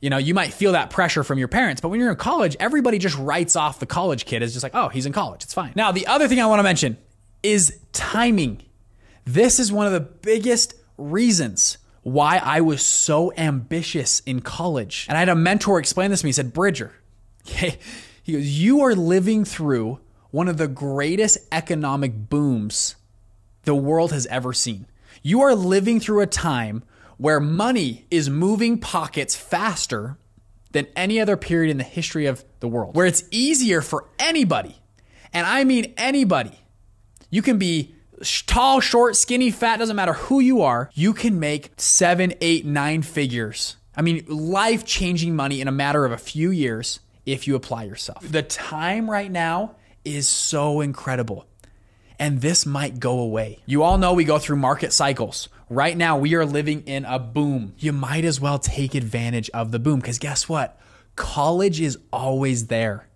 You 0.02 0.10
know, 0.10 0.18
you 0.18 0.34
might 0.34 0.52
feel 0.54 0.72
that 0.72 0.90
pressure 0.90 1.24
from 1.24 1.38
your 1.38 1.48
parents, 1.48 1.82
but 1.82 1.90
when 1.90 2.00
you're 2.00 2.10
in 2.10 2.16
college, 2.16 2.58
everybody 2.60 2.98
just 2.98 3.16
writes 3.16 3.56
off 3.56 3.78
the 3.78 3.86
college 3.86 4.26
kid 4.26 4.42
as 4.42 4.54
just 4.54 4.64
like, 4.64 4.74
oh, 4.74 4.90
he's 4.90 5.06
in 5.06 5.14
college. 5.14 5.44
It's 5.44 5.54
fine. 5.54 5.74
Now, 5.76 5.92
the 5.92 6.08
other 6.08 6.28
thing 6.28 6.42
I 6.42 6.48
want 6.48 6.58
to 6.58 6.64
mention 6.64 6.98
is 7.44 7.80
timing. 7.94 8.64
This 9.24 9.60
is 9.60 9.72
one 9.72 9.86
of 9.86 9.94
the 9.94 10.00
biggest 10.00 10.74
reasons 10.98 11.78
why 12.02 12.42
I 12.44 12.62
was 12.62 12.82
so 12.82 13.32
ambitious 13.38 14.22
in 14.22 14.42
college. 14.42 15.06
And 15.08 15.16
I 15.16 15.20
had 15.20 15.30
a 15.30 15.36
mentor 15.36 15.78
explain 15.78 16.10
this 16.10 16.22
to 16.22 16.26
me. 16.26 16.30
He 16.30 16.34
said, 16.34 16.54
Bridger, 16.54 16.92
he 18.30 18.36
goes, 18.36 18.60
you 18.60 18.82
are 18.82 18.96
living 18.96 19.44
through 19.44 20.00
one 20.32 20.48
of 20.48 20.58
the 20.58 20.68
greatest 20.68 21.40
economic 21.52 22.30
booms 22.30 22.96
the 23.64 23.76
world 23.76 24.12
has 24.12 24.26
ever 24.28 24.54
seen. 24.54 24.86
You 25.22 25.42
are 25.42 25.56
living 25.56 26.00
through 26.00 26.22
a 26.22 26.28
time 26.28 26.84
where 27.18 27.40
money 27.40 28.06
is 28.10 28.30
moving 28.30 28.80
pockets 28.80 29.36
faster 29.36 30.18
than 30.72 30.88
any 30.96 31.20
other 31.20 31.36
period 31.36 31.72
in 31.72 31.78
the 31.78 31.84
history 31.84 32.28
of 32.28 32.46
the 32.60 32.68
world, 32.68 32.96
where 32.96 33.08
it's 33.08 33.24
easier 33.32 33.82
for 33.82 34.06
anybody, 34.20 34.78
and 35.34 35.46
I 35.46 35.64
mean 35.64 35.94
anybody. 35.98 36.60
You 37.32 37.42
can 37.42 37.58
be 37.58 37.96
tall, 38.46 38.80
short, 38.80 39.16
skinny, 39.16 39.50
fat, 39.50 39.78
doesn't 39.78 39.96
matter 39.96 40.14
who 40.14 40.40
you 40.40 40.62
are, 40.62 40.90
you 40.94 41.14
can 41.14 41.40
make 41.40 41.72
seven, 41.78 42.34
eight, 42.40 42.66
nine 42.66 43.02
figures. 43.02 43.78
I 43.96 44.04
mean, 44.04 44.24
life 44.28 44.86
changing 44.86 45.36
money 45.36 45.60
in 45.60 45.68
a 45.68 45.72
matter 45.72 46.06
of 46.06 46.12
a 46.12 46.18
few 46.18 46.52
years 46.52 47.00
if 47.32 47.48
you 47.48 47.56
apply 47.56 47.84
yourself. 47.84 48.24
The 48.30 48.44
time 48.44 49.10
right 49.10 49.32
now 49.32 49.76
is 50.04 50.28
so 50.28 50.82
incredible 50.82 51.46
and 52.20 52.42
this 52.42 52.66
might 52.66 53.00
go 53.00 53.20
away. 53.20 53.60
You 53.66 53.82
all 53.82 53.98
know 53.98 54.14
we 54.14 54.26
go 54.26 54.38
through 54.38 54.58
market 54.58 54.92
cycles. 54.92 55.48
Right 55.70 55.96
now, 55.96 56.18
we 56.18 56.36
are 56.36 56.46
living 56.46 56.82
in 56.82 57.06
a 57.06 57.18
boom. 57.18 57.74
You 57.78 57.94
might 57.94 58.26
as 58.26 58.42
well 58.42 58.60
take 58.60 58.94
advantage 58.94 59.50
of 59.52 59.72
the 59.72 59.80
boom 59.80 60.00
because 60.00 60.20
guess 60.20 60.50
what? 60.50 60.80
College 61.16 61.80
is 61.80 61.98
always 62.12 62.68
there. 62.68 63.08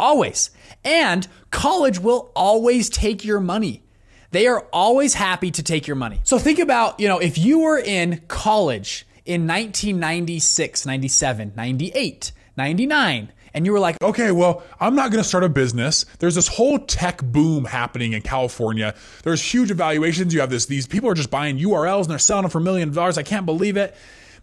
Always. 0.00 0.50
And 0.84 1.28
college 1.50 2.00
will 2.00 2.32
always 2.34 2.90
take 2.90 3.24
your 3.24 3.40
money. 3.40 3.84
They 4.32 4.46
are 4.46 4.66
always 4.72 5.14
happy 5.14 5.50
to 5.52 5.62
take 5.62 5.86
your 5.86 5.96
money. 5.96 6.20
So 6.24 6.38
think 6.38 6.58
about, 6.58 6.98
you 6.98 7.06
know, 7.06 7.18
if 7.18 7.38
you 7.38 7.60
were 7.60 7.78
in 7.78 8.22
college 8.26 9.06
in 9.24 9.46
1996, 9.46 10.86
97, 10.86 11.52
98, 11.54 12.32
99, 12.56 13.32
and 13.54 13.66
you 13.66 13.72
were 13.72 13.80
like, 13.80 13.96
okay, 14.02 14.30
well, 14.32 14.62
I'm 14.80 14.94
not 14.94 15.10
going 15.10 15.22
to 15.22 15.28
start 15.28 15.44
a 15.44 15.48
business. 15.48 16.04
There's 16.18 16.34
this 16.34 16.48
whole 16.48 16.78
tech 16.78 17.22
boom 17.22 17.64
happening 17.64 18.12
in 18.12 18.22
California. 18.22 18.94
There's 19.22 19.42
huge 19.42 19.70
evaluations. 19.70 20.32
You 20.32 20.40
have 20.40 20.50
this, 20.50 20.66
these 20.66 20.86
people 20.86 21.10
are 21.10 21.14
just 21.14 21.30
buying 21.30 21.58
URLs 21.58 22.02
and 22.02 22.10
they're 22.10 22.18
selling 22.18 22.42
them 22.42 22.50
for 22.50 22.60
millions 22.60 22.90
of 22.90 22.94
dollars. 22.94 23.18
I 23.18 23.22
can't 23.22 23.46
believe 23.46 23.76
it. 23.76 23.94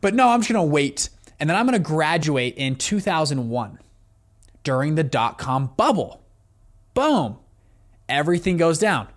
But 0.01 0.13
no, 0.13 0.29
I'm 0.29 0.41
just 0.41 0.51
going 0.51 0.65
to 0.65 0.71
wait. 0.71 1.09
And 1.39 1.49
then 1.49 1.57
I'm 1.57 1.65
going 1.65 1.81
to 1.81 1.87
graduate 1.87 2.55
in 2.55 2.75
2001 2.75 3.79
during 4.63 4.95
the 4.95 5.03
dot 5.03 5.37
com 5.37 5.71
bubble. 5.77 6.21
Boom. 6.93 7.37
Everything 8.07 8.57
goes 8.57 8.79
down. 8.79 9.07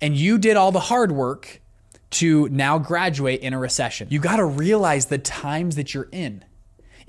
And 0.00 0.16
you 0.16 0.38
did 0.38 0.56
all 0.56 0.72
the 0.72 0.80
hard 0.80 1.12
work 1.12 1.60
to 2.10 2.48
now 2.48 2.78
graduate 2.78 3.40
in 3.40 3.52
a 3.52 3.58
recession. 3.58 4.08
You 4.10 4.18
got 4.18 4.36
to 4.36 4.44
realize 4.44 5.06
the 5.06 5.18
times 5.18 5.76
that 5.76 5.94
you're 5.94 6.08
in 6.10 6.44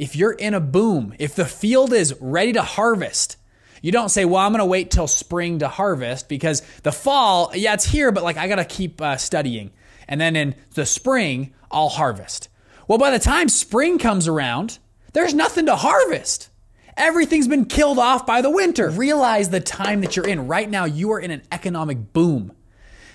if 0.01 0.15
you're 0.15 0.31
in 0.31 0.55
a 0.55 0.59
boom, 0.59 1.13
if 1.19 1.35
the 1.35 1.45
field 1.45 1.93
is 1.93 2.15
ready 2.19 2.53
to 2.53 2.63
harvest, 2.63 3.37
you 3.83 3.91
don't 3.91 4.09
say, 4.09 4.25
well, 4.25 4.41
I'm 4.41 4.51
going 4.51 4.57
to 4.57 4.65
wait 4.65 4.89
till 4.89 5.05
spring 5.05 5.59
to 5.59 5.67
harvest 5.67 6.27
because 6.27 6.63
the 6.81 6.91
fall, 6.91 7.51
yeah, 7.53 7.75
it's 7.75 7.85
here, 7.85 8.11
but 8.11 8.23
like 8.23 8.35
I 8.35 8.47
got 8.47 8.55
to 8.55 8.65
keep 8.65 8.99
uh, 8.99 9.17
studying. 9.17 9.69
And 10.07 10.19
then 10.19 10.35
in 10.35 10.55
the 10.73 10.87
spring, 10.87 11.53
I'll 11.69 11.89
harvest. 11.89 12.49
Well, 12.87 12.97
by 12.97 13.11
the 13.11 13.19
time 13.19 13.47
spring 13.47 13.99
comes 13.99 14.27
around, 14.27 14.79
there's 15.13 15.35
nothing 15.35 15.67
to 15.67 15.75
harvest. 15.75 16.49
Everything's 16.97 17.47
been 17.47 17.65
killed 17.65 17.99
off 17.99 18.25
by 18.25 18.41
the 18.41 18.49
winter. 18.49 18.89
Realize 18.89 19.51
the 19.51 19.59
time 19.59 20.01
that 20.01 20.15
you're 20.15 20.27
in. 20.27 20.47
Right 20.47 20.69
now, 20.69 20.85
you 20.85 21.11
are 21.11 21.19
in 21.19 21.29
an 21.29 21.43
economic 21.51 22.11
boom. 22.11 22.53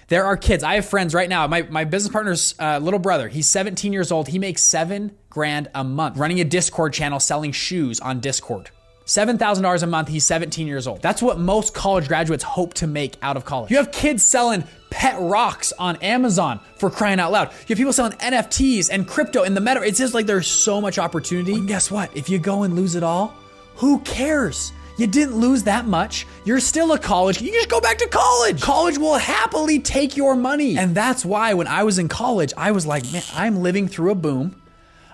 There 0.08 0.24
are 0.24 0.36
kids. 0.36 0.62
I 0.62 0.76
have 0.76 0.86
friends 0.86 1.14
right 1.14 1.28
now. 1.28 1.46
My, 1.48 1.62
my 1.62 1.84
business 1.84 2.12
partner's 2.12 2.54
uh, 2.60 2.78
little 2.78 3.00
brother, 3.00 3.28
he's 3.28 3.48
17 3.48 3.92
years 3.92 4.12
old. 4.12 4.28
He 4.28 4.38
makes 4.38 4.62
seven 4.62 5.16
grand 5.30 5.68
a 5.74 5.82
month 5.82 6.16
running 6.16 6.40
a 6.40 6.44
Discord 6.44 6.92
channel 6.92 7.18
selling 7.18 7.52
shoes 7.52 7.98
on 7.98 8.20
Discord. 8.20 8.70
$7,000 9.06 9.82
a 9.82 9.86
month. 9.86 10.08
He's 10.08 10.26
17 10.26 10.66
years 10.66 10.86
old. 10.86 11.00
That's 11.00 11.22
what 11.22 11.38
most 11.38 11.74
college 11.74 12.08
graduates 12.08 12.42
hope 12.42 12.74
to 12.74 12.86
make 12.86 13.16
out 13.22 13.36
of 13.36 13.44
college. 13.44 13.70
You 13.70 13.76
have 13.76 13.92
kids 13.92 14.24
selling 14.24 14.64
pet 14.90 15.16
rocks 15.20 15.72
on 15.78 15.96
Amazon 15.96 16.60
for 16.76 16.90
crying 16.90 17.20
out 17.20 17.30
loud. 17.30 17.48
You 17.52 17.68
have 17.68 17.78
people 17.78 17.92
selling 17.92 18.12
NFTs 18.12 18.90
and 18.90 19.06
crypto 19.06 19.44
in 19.44 19.54
the 19.54 19.60
meta. 19.60 19.82
It's 19.82 19.98
just 19.98 20.14
like 20.14 20.26
there's 20.26 20.48
so 20.48 20.80
much 20.80 20.98
opportunity. 20.98 21.54
And 21.54 21.68
guess 21.68 21.90
what? 21.90 22.16
If 22.16 22.28
you 22.28 22.38
go 22.38 22.64
and 22.64 22.74
lose 22.74 22.96
it 22.96 23.02
all, 23.04 23.34
who 23.76 24.00
cares? 24.00 24.72
You 24.96 25.06
didn't 25.06 25.36
lose 25.36 25.64
that 25.64 25.86
much. 25.86 26.26
You're 26.44 26.60
still 26.60 26.92
a 26.92 26.98
college. 26.98 27.42
You 27.42 27.52
just 27.52 27.68
go 27.68 27.80
back 27.80 27.98
to 27.98 28.08
college. 28.08 28.62
College 28.62 28.96
will 28.96 29.18
happily 29.18 29.78
take 29.78 30.16
your 30.16 30.34
money. 30.34 30.78
And 30.78 30.94
that's 30.94 31.24
why 31.24 31.52
when 31.54 31.66
I 31.66 31.82
was 31.82 31.98
in 31.98 32.08
college, 32.08 32.54
I 32.56 32.70
was 32.70 32.86
like, 32.86 33.10
man, 33.12 33.22
I'm 33.34 33.62
living 33.62 33.88
through 33.88 34.10
a 34.10 34.14
boom. 34.14 34.60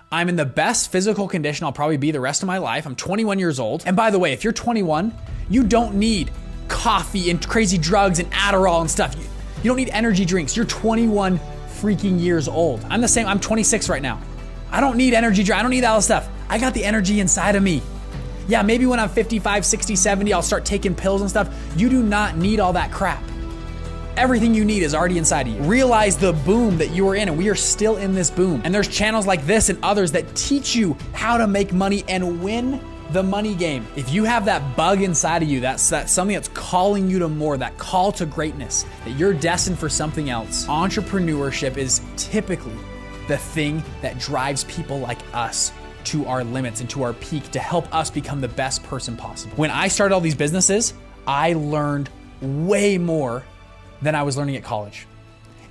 I'm 0.09 0.29
in 0.29 0.35
the 0.35 0.45
best 0.45 0.91
physical 0.91 1.27
condition 1.27 1.65
I'll 1.65 1.73
probably 1.73 1.97
be 1.97 2.11
the 2.11 2.19
rest 2.21 2.43
of 2.43 2.47
my 2.47 2.59
life. 2.59 2.85
I'm 2.85 2.95
21 2.95 3.39
years 3.39 3.59
old. 3.59 3.83
And 3.85 3.95
by 3.95 4.09
the 4.09 4.19
way, 4.19 4.31
if 4.31 4.43
you're 4.43 4.53
21, 4.53 5.13
you 5.49 5.63
don't 5.63 5.95
need 5.95 6.31
coffee 6.67 7.29
and 7.29 7.45
crazy 7.45 7.77
drugs 7.77 8.19
and 8.19 8.31
Adderall 8.31 8.79
and 8.81 8.89
stuff. 8.89 9.15
You, 9.15 9.23
you 9.63 9.69
don't 9.69 9.77
need 9.77 9.89
energy 9.89 10.23
drinks. 10.23 10.55
You're 10.55 10.65
21 10.65 11.39
freaking 11.67 12.21
years 12.21 12.47
old. 12.47 12.85
I'm 12.89 13.01
the 13.01 13.07
same. 13.07 13.27
I'm 13.27 13.39
26 13.39 13.89
right 13.89 14.01
now. 14.01 14.21
I 14.71 14.79
don't 14.79 14.97
need 14.97 15.13
energy. 15.13 15.51
I 15.51 15.61
don't 15.61 15.71
need 15.71 15.83
all 15.83 15.97
this 15.97 16.05
stuff. 16.05 16.29
I 16.47 16.57
got 16.57 16.73
the 16.73 16.85
energy 16.85 17.19
inside 17.19 17.55
of 17.55 17.63
me. 17.63 17.81
Yeah, 18.47 18.61
maybe 18.61 18.85
when 18.85 18.99
I'm 18.99 19.09
55, 19.09 19.65
60, 19.65 19.95
70, 19.95 20.33
I'll 20.33 20.41
start 20.41 20.65
taking 20.65 20.95
pills 20.95 21.21
and 21.21 21.29
stuff. 21.29 21.53
You 21.77 21.89
do 21.89 22.03
not 22.03 22.37
need 22.37 22.59
all 22.59 22.73
that 22.73 22.91
crap. 22.91 23.23
Everything 24.15 24.53
you 24.53 24.63
need 24.63 24.83
is 24.83 24.93
already 24.93 25.17
inside 25.17 25.47
of 25.47 25.55
you. 25.55 25.61
Realize 25.63 26.17
the 26.17 26.33
boom 26.33 26.77
that 26.77 26.91
you 26.91 27.07
are 27.09 27.15
in, 27.15 27.29
and 27.29 27.37
we 27.37 27.49
are 27.49 27.55
still 27.55 27.97
in 27.97 28.13
this 28.13 28.29
boom. 28.29 28.61
And 28.63 28.73
there's 28.73 28.87
channels 28.87 29.25
like 29.25 29.45
this 29.45 29.69
and 29.69 29.79
others 29.83 30.11
that 30.11 30.35
teach 30.35 30.75
you 30.75 30.95
how 31.13 31.37
to 31.37 31.47
make 31.47 31.73
money 31.73 32.03
and 32.07 32.43
win 32.43 32.79
the 33.11 33.23
money 33.23 33.55
game. 33.55 33.87
If 33.95 34.11
you 34.11 34.23
have 34.25 34.45
that 34.45 34.75
bug 34.75 35.01
inside 35.01 35.41
of 35.41 35.49
you, 35.49 35.61
that's 35.61 35.89
that 35.89 36.09
something 36.09 36.35
that's 36.35 36.49
calling 36.49 37.09
you 37.09 37.19
to 37.19 37.29
more, 37.29 37.57
that 37.57 37.77
call 37.77 38.11
to 38.13 38.25
greatness, 38.25 38.85
that 39.05 39.11
you're 39.11 39.33
destined 39.33 39.79
for 39.79 39.89
something 39.89 40.29
else. 40.29 40.67
Entrepreneurship 40.67 41.77
is 41.77 42.01
typically 42.17 42.75
the 43.27 43.37
thing 43.37 43.83
that 44.01 44.19
drives 44.19 44.65
people 44.65 44.99
like 44.99 45.19
us 45.33 45.71
to 46.05 46.25
our 46.25 46.43
limits 46.43 46.81
and 46.81 46.89
to 46.91 47.03
our 47.03 47.13
peak 47.13 47.51
to 47.51 47.59
help 47.59 47.93
us 47.93 48.09
become 48.09 48.41
the 48.41 48.47
best 48.47 48.83
person 48.83 49.17
possible. 49.17 49.55
When 49.55 49.71
I 49.71 49.87
started 49.87 50.13
all 50.13 50.21
these 50.21 50.35
businesses, 50.35 50.93
I 51.27 51.53
learned 51.53 52.09
way 52.41 52.97
more 52.97 53.43
than 54.01 54.15
I 54.15 54.23
was 54.23 54.37
learning 54.37 54.57
at 54.57 54.63
college. 54.63 55.07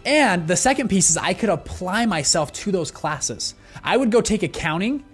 And 0.05 0.49
the 0.49 0.57
second 0.57 0.89
piece 0.89 1.11
is 1.11 1.17
I 1.17 1.35
could 1.35 1.51
apply 1.51 2.07
myself 2.07 2.53
to 2.53 2.73
those 2.73 2.91
classes. 2.91 3.55
I 3.85 3.97
would 3.97 4.11
go 4.11 4.21
take 4.21 4.43
accounting, 4.43 5.05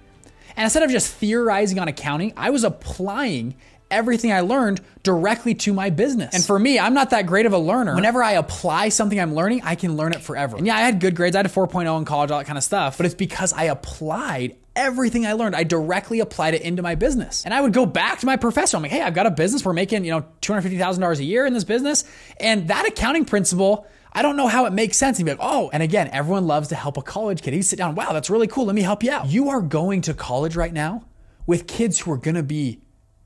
and 0.56 0.64
instead 0.64 0.82
of 0.82 0.90
just 0.90 1.12
theorizing 1.12 1.78
on 1.78 1.88
accounting, 1.88 2.32
I 2.36 2.50
was 2.50 2.64
applying 2.64 3.54
everything 3.90 4.32
I 4.32 4.40
learned 4.40 4.80
directly 5.02 5.54
to 5.54 5.72
my 5.72 5.90
business. 5.90 6.34
And 6.34 6.44
for 6.44 6.58
me, 6.58 6.78
I'm 6.78 6.94
not 6.94 7.10
that 7.10 7.26
great 7.26 7.46
of 7.46 7.52
a 7.52 7.58
learner. 7.58 7.94
Whenever 7.94 8.22
I 8.22 8.32
apply 8.32 8.90
something 8.90 9.18
I'm 9.18 9.34
learning, 9.34 9.62
I 9.64 9.74
can 9.74 9.96
learn 9.96 10.12
it 10.12 10.20
forever. 10.20 10.56
And 10.56 10.66
yeah, 10.66 10.76
I 10.76 10.80
had 10.80 11.00
good 11.00 11.14
grades. 11.16 11.36
I 11.36 11.40
had 11.40 11.46
a 11.46 11.50
4.0 11.50 11.98
in 11.98 12.04
college, 12.04 12.30
all 12.30 12.38
that 12.38 12.46
kind 12.46 12.58
of 12.58 12.64
stuff, 12.64 12.96
but 12.96 13.06
it's 13.06 13.14
because 13.14 13.52
I 13.52 13.64
applied 13.64 14.56
everything 14.78 15.26
I 15.26 15.34
learned. 15.34 15.56
I 15.56 15.64
directly 15.64 16.20
applied 16.20 16.54
it 16.54 16.62
into 16.62 16.80
my 16.80 16.94
business. 16.94 17.44
And 17.44 17.52
I 17.52 17.60
would 17.60 17.72
go 17.72 17.84
back 17.84 18.20
to 18.20 18.26
my 18.26 18.36
professor. 18.36 18.76
I'm 18.76 18.82
like, 18.82 18.92
hey, 18.92 19.02
I've 19.02 19.12
got 19.12 19.26
a 19.26 19.30
business. 19.30 19.64
We're 19.64 19.74
making, 19.74 20.04
you 20.04 20.12
know, 20.12 20.24
$250,000 20.40 21.18
a 21.18 21.24
year 21.24 21.44
in 21.44 21.52
this 21.52 21.64
business. 21.64 22.04
And 22.40 22.68
that 22.68 22.86
accounting 22.86 23.24
principle, 23.24 23.86
I 24.12 24.22
don't 24.22 24.36
know 24.36 24.46
how 24.46 24.66
it 24.66 24.72
makes 24.72 24.96
sense. 24.96 25.18
And 25.18 25.26
be 25.26 25.32
like, 25.32 25.40
oh, 25.42 25.68
and 25.72 25.82
again, 25.82 26.08
everyone 26.12 26.46
loves 26.46 26.68
to 26.68 26.76
help 26.76 26.96
a 26.96 27.02
college 27.02 27.42
kid. 27.42 27.54
You 27.54 27.62
sit 27.62 27.76
down, 27.76 27.96
wow, 27.96 28.12
that's 28.12 28.30
really 28.30 28.46
cool. 28.46 28.66
Let 28.66 28.76
me 28.76 28.82
help 28.82 29.02
you 29.02 29.10
out. 29.10 29.26
You 29.26 29.50
are 29.50 29.60
going 29.60 30.02
to 30.02 30.14
college 30.14 30.56
right 30.56 30.72
now 30.72 31.04
with 31.46 31.66
kids 31.66 31.98
who 31.98 32.12
are 32.12 32.16
going 32.16 32.36
to 32.36 32.42
be 32.42 32.80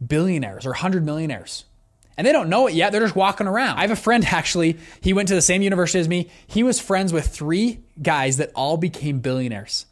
billionaires 0.05 0.65
or 0.65 0.71
100 0.71 1.05
millionaires. 1.05 1.67
And 2.17 2.27
they 2.27 2.33
don't 2.33 2.49
know 2.49 2.67
it 2.67 2.75
yet. 2.75 2.93
They're 2.93 3.01
just 3.01 3.17
walking 3.17 3.47
around. 3.47 3.79
I 3.79 3.83
have 3.83 3.91
a 3.91 3.97
friend 3.97 4.25
actually, 4.25 4.79
he 5.01 5.13
went 5.13 5.29
to 5.29 5.35
the 5.35 5.43
same 5.43 5.63
university 5.63 5.99
as 5.99 6.09
me. 6.09 6.31
He 6.47 6.63
was 6.63 6.79
friends 6.79 7.13
with 7.13 7.27
three 7.27 7.81
guys 8.01 8.39
that 8.39 8.53
all 8.55 8.77
became 8.77 9.21
billionaires. 9.21 9.87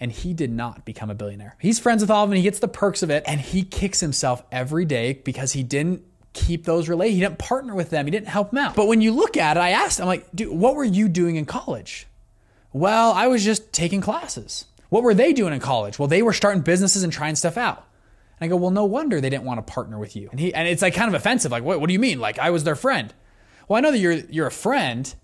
And 0.00 0.12
he 0.12 0.34
did 0.34 0.50
not 0.50 0.84
become 0.84 1.10
a 1.10 1.14
billionaire. 1.14 1.56
He's 1.60 1.78
friends 1.78 2.02
with 2.02 2.10
all 2.10 2.24
of 2.24 2.30
them, 2.30 2.36
he 2.36 2.42
gets 2.42 2.58
the 2.58 2.68
perks 2.68 3.02
of 3.02 3.10
it, 3.10 3.22
and 3.26 3.40
he 3.40 3.62
kicks 3.62 4.00
himself 4.00 4.42
every 4.50 4.84
day 4.84 5.14
because 5.24 5.52
he 5.52 5.62
didn't 5.62 6.02
keep 6.32 6.64
those 6.64 6.88
related. 6.88 7.14
He 7.14 7.20
didn't 7.20 7.38
partner 7.38 7.74
with 7.74 7.90
them, 7.90 8.06
he 8.06 8.10
didn't 8.10 8.28
help 8.28 8.50
them 8.50 8.58
out. 8.58 8.76
But 8.76 8.86
when 8.88 9.00
you 9.00 9.12
look 9.12 9.36
at 9.36 9.56
it, 9.56 9.60
I 9.60 9.70
asked, 9.70 10.00
I'm 10.00 10.06
like, 10.06 10.26
dude, 10.34 10.52
what 10.52 10.74
were 10.74 10.84
you 10.84 11.08
doing 11.08 11.36
in 11.36 11.46
college? 11.46 12.06
Well, 12.72 13.12
I 13.12 13.28
was 13.28 13.44
just 13.44 13.72
taking 13.72 14.00
classes. 14.00 14.66
What 14.88 15.02
were 15.02 15.14
they 15.14 15.32
doing 15.32 15.52
in 15.52 15.60
college? 15.60 15.98
Well, 15.98 16.08
they 16.08 16.22
were 16.22 16.32
starting 16.32 16.62
businesses 16.62 17.02
and 17.02 17.12
trying 17.12 17.36
stuff 17.36 17.56
out. 17.56 17.86
And 18.38 18.46
I 18.46 18.48
go, 18.48 18.56
well, 18.56 18.70
no 18.70 18.84
wonder 18.84 19.20
they 19.20 19.30
didn't 19.30 19.44
want 19.44 19.64
to 19.64 19.72
partner 19.72 19.98
with 19.98 20.16
you. 20.16 20.28
And 20.30 20.40
he 20.40 20.52
and 20.52 20.68
it's 20.68 20.82
like 20.82 20.94
kind 20.94 21.08
of 21.08 21.14
offensive. 21.14 21.52
Like, 21.52 21.62
what, 21.62 21.80
what 21.80 21.86
do 21.86 21.92
you 21.92 21.98
mean? 21.98 22.20
Like 22.20 22.38
I 22.38 22.50
was 22.50 22.64
their 22.64 22.76
friend. 22.76 23.14
Well, 23.68 23.76
I 23.76 23.80
know 23.80 23.92
that 23.92 23.98
you're 23.98 24.12
you're 24.12 24.46
a 24.46 24.52
friend, 24.52 25.14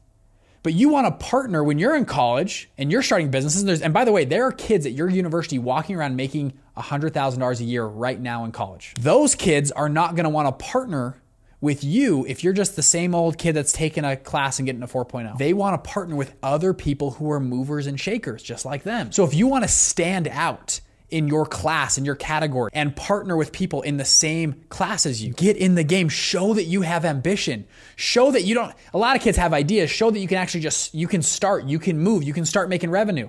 but 0.62 0.74
you 0.74 0.88
want 0.88 1.06
to 1.06 1.24
partner 1.24 1.64
when 1.64 1.78
you're 1.78 1.96
in 1.96 2.04
college 2.04 2.70
and 2.76 2.92
you're 2.92 3.02
starting 3.02 3.30
businesses. 3.30 3.62
And, 3.62 3.82
and 3.82 3.94
by 3.94 4.04
the 4.04 4.12
way, 4.12 4.24
there 4.24 4.44
are 4.44 4.52
kids 4.52 4.86
at 4.86 4.92
your 4.92 5.08
university 5.08 5.58
walking 5.58 5.96
around 5.96 6.16
making 6.16 6.52
$100,000 6.76 7.60
a 7.60 7.64
year 7.64 7.84
right 7.84 8.20
now 8.20 8.44
in 8.44 8.52
college. 8.52 8.94
Those 9.00 9.34
kids 9.34 9.72
are 9.72 9.88
not 9.88 10.14
going 10.14 10.24
to 10.24 10.30
want 10.30 10.46
to 10.46 10.64
partner 10.64 11.20
with 11.60 11.84
you 11.84 12.24
if 12.26 12.42
you're 12.42 12.52
just 12.52 12.76
the 12.76 12.82
same 12.82 13.14
old 13.14 13.36
kid 13.36 13.54
that's 13.54 13.72
taking 13.72 14.04
a 14.04 14.16
class 14.16 14.58
and 14.58 14.66
getting 14.66 14.82
a 14.82 14.86
4.0. 14.86 15.36
They 15.38 15.52
want 15.52 15.82
to 15.82 15.90
partner 15.90 16.16
with 16.16 16.34
other 16.42 16.72
people 16.72 17.12
who 17.12 17.30
are 17.30 17.40
movers 17.40 17.86
and 17.86 18.00
shakers 18.00 18.42
just 18.42 18.64
like 18.64 18.82
them. 18.82 19.12
So 19.12 19.24
if 19.24 19.34
you 19.34 19.46
want 19.46 19.64
to 19.64 19.68
stand 19.68 20.28
out, 20.28 20.80
in 21.10 21.28
your 21.28 21.46
class, 21.46 21.98
in 21.98 22.04
your 22.04 22.14
category, 22.14 22.70
and 22.74 22.94
partner 22.94 23.36
with 23.36 23.52
people 23.52 23.82
in 23.82 23.96
the 23.96 24.04
same 24.04 24.62
class 24.68 25.06
as 25.06 25.22
you. 25.22 25.32
Get 25.32 25.56
in 25.56 25.74
the 25.74 25.84
game. 25.84 26.08
Show 26.08 26.54
that 26.54 26.64
you 26.64 26.82
have 26.82 27.04
ambition. 27.04 27.66
Show 27.96 28.30
that 28.30 28.42
you 28.42 28.54
don't, 28.54 28.74
a 28.94 28.98
lot 28.98 29.16
of 29.16 29.22
kids 29.22 29.36
have 29.36 29.52
ideas. 29.52 29.90
Show 29.90 30.10
that 30.10 30.18
you 30.18 30.28
can 30.28 30.38
actually 30.38 30.60
just, 30.60 30.94
you 30.94 31.08
can 31.08 31.22
start, 31.22 31.64
you 31.64 31.78
can 31.78 31.98
move, 31.98 32.22
you 32.22 32.32
can 32.32 32.44
start 32.44 32.68
making 32.68 32.90
revenue. 32.90 33.28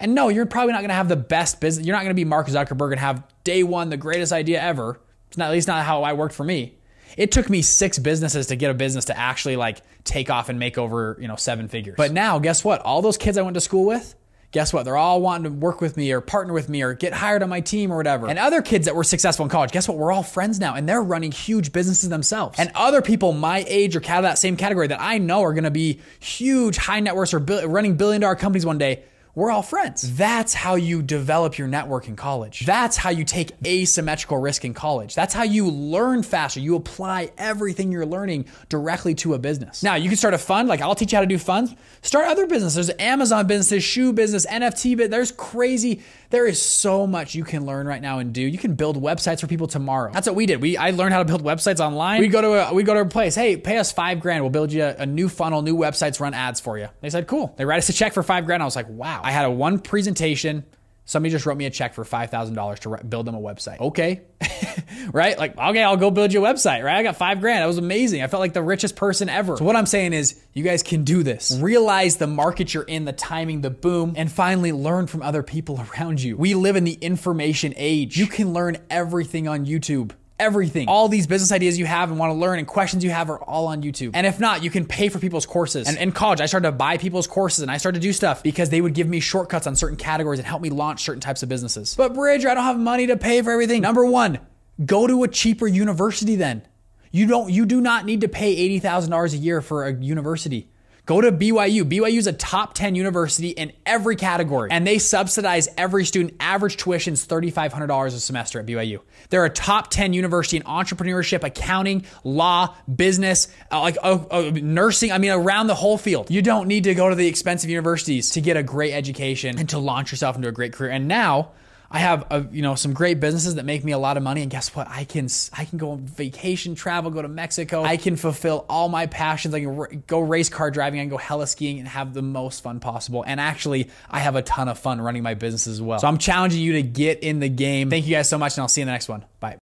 And 0.00 0.14
no, 0.14 0.28
you're 0.28 0.46
probably 0.46 0.72
not 0.72 0.80
gonna 0.80 0.94
have 0.94 1.08
the 1.08 1.16
best 1.16 1.60
business. 1.60 1.86
You're 1.86 1.96
not 1.96 2.02
gonna 2.02 2.14
be 2.14 2.24
Mark 2.24 2.48
Zuckerberg 2.48 2.92
and 2.92 3.00
have 3.00 3.24
day 3.44 3.62
one 3.62 3.88
the 3.90 3.96
greatest 3.96 4.32
idea 4.32 4.60
ever. 4.60 5.00
It's 5.28 5.38
not, 5.38 5.46
at 5.46 5.52
least 5.52 5.68
not 5.68 5.84
how 5.84 6.02
I 6.02 6.12
worked 6.12 6.34
for 6.34 6.44
me. 6.44 6.76
It 7.16 7.30
took 7.30 7.50
me 7.50 7.62
six 7.62 7.98
businesses 7.98 8.46
to 8.48 8.56
get 8.56 8.70
a 8.70 8.74
business 8.74 9.06
to 9.06 9.18
actually 9.18 9.56
like 9.56 9.82
take 10.04 10.30
off 10.30 10.48
and 10.48 10.58
make 10.58 10.78
over, 10.78 11.16
you 11.20 11.28
know, 11.28 11.36
seven 11.36 11.68
figures. 11.68 11.94
But 11.96 12.12
now, 12.12 12.38
guess 12.38 12.64
what? 12.64 12.80
All 12.80 13.02
those 13.02 13.18
kids 13.18 13.38
I 13.38 13.42
went 13.42 13.54
to 13.54 13.60
school 13.60 13.84
with, 13.84 14.14
guess 14.52 14.72
what? 14.72 14.84
They're 14.84 14.98
all 14.98 15.20
wanting 15.22 15.44
to 15.44 15.58
work 15.58 15.80
with 15.80 15.96
me 15.96 16.12
or 16.12 16.20
partner 16.20 16.52
with 16.52 16.68
me 16.68 16.82
or 16.82 16.92
get 16.92 17.14
hired 17.14 17.42
on 17.42 17.48
my 17.48 17.60
team 17.60 17.90
or 17.90 17.96
whatever. 17.96 18.28
And 18.28 18.38
other 18.38 18.60
kids 18.60 18.84
that 18.84 18.94
were 18.94 19.02
successful 19.02 19.44
in 19.44 19.50
college, 19.50 19.72
guess 19.72 19.88
what? 19.88 19.96
We're 19.96 20.12
all 20.12 20.22
friends 20.22 20.60
now 20.60 20.74
and 20.74 20.86
they're 20.86 21.02
running 21.02 21.32
huge 21.32 21.72
businesses 21.72 22.10
themselves. 22.10 22.58
And 22.58 22.70
other 22.74 23.00
people 23.00 23.32
my 23.32 23.64
age 23.66 23.96
or 23.96 24.02
out 24.12 24.18
of 24.18 24.22
that 24.24 24.38
same 24.38 24.56
category 24.56 24.88
that 24.88 25.00
I 25.00 25.16
know 25.16 25.42
are 25.42 25.54
going 25.54 25.64
to 25.64 25.70
be 25.70 26.00
huge 26.20 26.76
high 26.76 27.00
net 27.00 27.16
worths 27.16 27.32
or 27.32 27.38
running 27.38 27.96
billion 27.96 28.20
dollar 28.20 28.36
companies 28.36 28.66
one 28.66 28.76
day 28.76 29.04
we're 29.34 29.50
all 29.50 29.62
friends. 29.62 30.14
That's 30.16 30.52
how 30.52 30.74
you 30.74 31.00
develop 31.00 31.56
your 31.56 31.66
network 31.66 32.06
in 32.06 32.16
college. 32.16 32.66
That's 32.66 32.98
how 32.98 33.08
you 33.08 33.24
take 33.24 33.52
asymmetrical 33.66 34.36
risk 34.36 34.64
in 34.64 34.74
college. 34.74 35.14
That's 35.14 35.32
how 35.32 35.44
you 35.44 35.68
learn 35.68 36.22
faster. 36.22 36.60
You 36.60 36.76
apply 36.76 37.30
everything 37.38 37.90
you're 37.90 38.04
learning 38.04 38.44
directly 38.68 39.14
to 39.16 39.32
a 39.32 39.38
business. 39.38 39.82
Now, 39.82 39.94
you 39.94 40.10
can 40.10 40.18
start 40.18 40.34
a 40.34 40.38
fund, 40.38 40.68
like 40.68 40.82
I'll 40.82 40.94
teach 40.94 41.12
you 41.12 41.16
how 41.16 41.22
to 41.22 41.26
do 41.26 41.38
funds. 41.38 41.74
Start 42.02 42.26
other 42.26 42.46
businesses. 42.46 42.88
There's 42.88 42.98
Amazon 43.00 43.46
businesses, 43.46 43.82
shoe 43.82 44.12
business, 44.12 44.44
NFT, 44.44 44.98
but 44.98 45.10
there's 45.10 45.32
crazy. 45.32 46.02
There 46.32 46.46
is 46.46 46.62
so 46.62 47.06
much 47.06 47.34
you 47.34 47.44
can 47.44 47.66
learn 47.66 47.86
right 47.86 48.00
now 48.00 48.18
and 48.18 48.32
do. 48.32 48.40
You 48.40 48.56
can 48.56 48.74
build 48.74 48.96
websites 48.96 49.40
for 49.40 49.46
people 49.46 49.66
tomorrow. 49.66 50.10
That's 50.12 50.26
what 50.26 50.34
we 50.34 50.46
did. 50.46 50.62
We 50.62 50.78
I 50.78 50.90
learned 50.90 51.12
how 51.12 51.18
to 51.18 51.26
build 51.26 51.44
websites 51.44 51.78
online. 51.78 52.20
We 52.20 52.28
go 52.28 52.40
to 52.40 52.70
a, 52.70 52.72
we 52.72 52.84
go 52.84 52.94
to 52.94 53.00
a 53.00 53.04
place. 53.04 53.34
Hey, 53.34 53.58
pay 53.58 53.76
us 53.76 53.92
five 53.92 54.20
grand. 54.20 54.42
We'll 54.42 54.48
build 54.48 54.72
you 54.72 54.82
a, 54.82 54.94
a 55.00 55.06
new 55.06 55.28
funnel, 55.28 55.60
new 55.60 55.76
websites, 55.76 56.20
run 56.20 56.32
ads 56.32 56.58
for 56.58 56.78
you. 56.78 56.88
They 57.02 57.10
said, 57.10 57.26
cool. 57.26 57.52
They 57.58 57.66
write 57.66 57.76
us 57.76 57.90
a 57.90 57.92
check 57.92 58.14
for 58.14 58.22
five 58.22 58.46
grand. 58.46 58.62
I 58.62 58.64
was 58.64 58.74
like, 58.74 58.88
wow. 58.88 59.20
I 59.22 59.30
had 59.30 59.44
a 59.44 59.50
one 59.50 59.78
presentation. 59.78 60.64
Somebody 61.04 61.32
just 61.32 61.44
wrote 61.44 61.58
me 61.58 61.66
a 61.66 61.70
check 61.70 61.92
for 61.92 62.04
$5,000 62.04 62.78
to 62.78 63.04
build 63.04 63.26
them 63.26 63.34
a 63.34 63.40
website. 63.40 63.80
Okay. 63.80 64.22
right? 65.12 65.38
Like, 65.38 65.56
okay, 65.56 65.82
I'll 65.82 65.96
go 65.96 66.10
build 66.10 66.32
you 66.32 66.44
a 66.44 66.52
website, 66.52 66.82
right? 66.82 66.96
I 66.96 67.02
got 67.02 67.16
five 67.16 67.40
grand. 67.40 67.62
That 67.62 67.66
was 67.66 67.78
amazing. 67.78 68.22
I 68.22 68.26
felt 68.26 68.40
like 68.40 68.52
the 68.52 68.62
richest 68.62 68.96
person 68.96 69.28
ever. 69.28 69.56
So, 69.56 69.64
what 69.64 69.76
I'm 69.76 69.86
saying 69.86 70.12
is, 70.12 70.40
you 70.52 70.62
guys 70.64 70.82
can 70.82 71.04
do 71.04 71.22
this. 71.22 71.56
Realize 71.60 72.16
the 72.16 72.26
market 72.26 72.74
you're 72.74 72.82
in, 72.82 73.04
the 73.04 73.12
timing, 73.12 73.60
the 73.60 73.70
boom, 73.70 74.14
and 74.16 74.30
finally 74.30 74.72
learn 74.72 75.06
from 75.06 75.22
other 75.22 75.42
people 75.42 75.84
around 75.98 76.22
you. 76.22 76.36
We 76.36 76.54
live 76.54 76.76
in 76.76 76.84
the 76.84 76.94
information 76.94 77.74
age. 77.76 78.16
You 78.16 78.26
can 78.26 78.52
learn 78.52 78.78
everything 78.90 79.48
on 79.48 79.66
YouTube 79.66 80.12
everything. 80.42 80.88
All 80.88 81.08
these 81.08 81.26
business 81.26 81.52
ideas 81.52 81.78
you 81.78 81.86
have 81.86 82.10
and 82.10 82.18
want 82.18 82.30
to 82.30 82.34
learn 82.34 82.58
and 82.58 82.66
questions 82.66 83.04
you 83.04 83.10
have 83.10 83.30
are 83.30 83.38
all 83.38 83.68
on 83.68 83.82
YouTube. 83.82 84.10
And 84.14 84.26
if 84.26 84.40
not, 84.40 84.62
you 84.62 84.70
can 84.70 84.84
pay 84.84 85.08
for 85.08 85.18
people's 85.18 85.46
courses. 85.46 85.88
And 85.88 85.96
in 85.96 86.12
college, 86.12 86.40
I 86.40 86.46
started 86.46 86.66
to 86.66 86.72
buy 86.72 86.96
people's 86.96 87.26
courses 87.26 87.62
and 87.62 87.70
I 87.70 87.76
started 87.76 88.00
to 88.00 88.06
do 88.06 88.12
stuff 88.12 88.42
because 88.42 88.68
they 88.68 88.80
would 88.80 88.94
give 88.94 89.08
me 89.08 89.20
shortcuts 89.20 89.66
on 89.66 89.76
certain 89.76 89.96
categories 89.96 90.40
and 90.40 90.46
help 90.46 90.60
me 90.60 90.70
launch 90.70 91.02
certain 91.02 91.20
types 91.20 91.42
of 91.42 91.48
businesses. 91.48 91.94
But 91.94 92.14
Bridger, 92.14 92.48
I 92.48 92.54
don't 92.54 92.64
have 92.64 92.78
money 92.78 93.06
to 93.06 93.16
pay 93.16 93.40
for 93.42 93.52
everything. 93.52 93.82
Number 93.82 94.04
one, 94.04 94.40
go 94.84 95.06
to 95.06 95.24
a 95.24 95.28
cheaper 95.28 95.66
university 95.66 96.36
then. 96.36 96.62
You 97.10 97.26
don't 97.26 97.50
you 97.50 97.66
do 97.66 97.80
not 97.80 98.06
need 98.06 98.22
to 98.22 98.28
pay 98.28 98.78
$80,000 98.80 99.34
a 99.34 99.36
year 99.36 99.60
for 99.60 99.84
a 99.84 99.94
university. 99.94 100.68
Go 101.04 101.20
to 101.20 101.32
BYU. 101.32 101.82
BYU 101.82 102.18
is 102.18 102.28
a 102.28 102.32
top 102.32 102.74
10 102.74 102.94
university 102.94 103.48
in 103.48 103.72
every 103.84 104.14
category, 104.14 104.70
and 104.70 104.86
they 104.86 104.98
subsidize 104.98 105.68
every 105.76 106.04
student. 106.04 106.36
Average 106.38 106.76
tuition 106.76 107.14
is 107.14 107.26
$3,500 107.26 108.06
a 108.06 108.10
semester 108.20 108.60
at 108.60 108.66
BYU. 108.66 109.00
They're 109.28 109.44
a 109.44 109.50
top 109.50 109.90
10 109.90 110.12
university 110.12 110.58
in 110.58 110.62
entrepreneurship, 110.62 111.42
accounting, 111.42 112.04
law, 112.22 112.76
business, 112.94 113.48
uh, 113.72 113.80
like 113.80 113.96
uh, 114.00 114.24
uh, 114.30 114.52
nursing. 114.54 115.10
I 115.10 115.18
mean, 115.18 115.32
around 115.32 115.66
the 115.66 115.74
whole 115.74 115.98
field. 115.98 116.30
You 116.30 116.40
don't 116.40 116.68
need 116.68 116.84
to 116.84 116.94
go 116.94 117.08
to 117.08 117.16
the 117.16 117.26
expensive 117.26 117.68
universities 117.68 118.30
to 118.30 118.40
get 118.40 118.56
a 118.56 118.62
great 118.62 118.92
education 118.92 119.58
and 119.58 119.68
to 119.70 119.80
launch 119.80 120.12
yourself 120.12 120.36
into 120.36 120.46
a 120.46 120.52
great 120.52 120.72
career. 120.72 120.92
And 120.92 121.08
now, 121.08 121.50
I 121.92 121.98
have 121.98 122.26
a, 122.30 122.46
you 122.50 122.62
know 122.62 122.74
some 122.74 122.94
great 122.94 123.20
businesses 123.20 123.56
that 123.56 123.64
make 123.64 123.84
me 123.84 123.92
a 123.92 123.98
lot 123.98 124.16
of 124.16 124.22
money, 124.22 124.40
and 124.40 124.50
guess 124.50 124.74
what? 124.74 124.88
I 124.88 125.04
can 125.04 125.28
I 125.52 125.66
can 125.66 125.76
go 125.76 125.90
on 125.90 126.06
vacation, 126.06 126.74
travel, 126.74 127.10
go 127.10 127.20
to 127.20 127.28
Mexico. 127.28 127.82
I 127.82 127.98
can 127.98 128.16
fulfill 128.16 128.64
all 128.68 128.88
my 128.88 129.06
passions. 129.06 129.54
I 129.54 129.60
can 129.60 129.78
r- 129.78 129.90
go 130.06 130.20
race 130.20 130.48
car 130.48 130.70
driving. 130.70 131.00
I 131.00 131.02
can 131.02 131.10
go 131.10 131.18
heli 131.18 131.46
skiing, 131.46 131.78
and 131.78 131.86
have 131.86 132.14
the 132.14 132.22
most 132.22 132.62
fun 132.62 132.80
possible. 132.80 133.22
And 133.26 133.38
actually, 133.38 133.90
I 134.10 134.20
have 134.20 134.36
a 134.36 134.42
ton 134.42 134.68
of 134.68 134.78
fun 134.78 135.00
running 135.00 135.22
my 135.22 135.34
business 135.34 135.66
as 135.66 135.82
well. 135.82 135.98
So 135.98 136.08
I'm 136.08 136.18
challenging 136.18 136.62
you 136.62 136.72
to 136.72 136.82
get 136.82 137.20
in 137.20 137.40
the 137.40 137.50
game. 137.50 137.90
Thank 137.90 138.06
you 138.06 138.16
guys 138.16 138.28
so 138.28 138.38
much, 138.38 138.56
and 138.56 138.62
I'll 138.62 138.68
see 138.68 138.80
you 138.80 138.84
in 138.84 138.86
the 138.86 138.92
next 138.92 139.08
one. 139.08 139.24
Bye. 139.38 139.61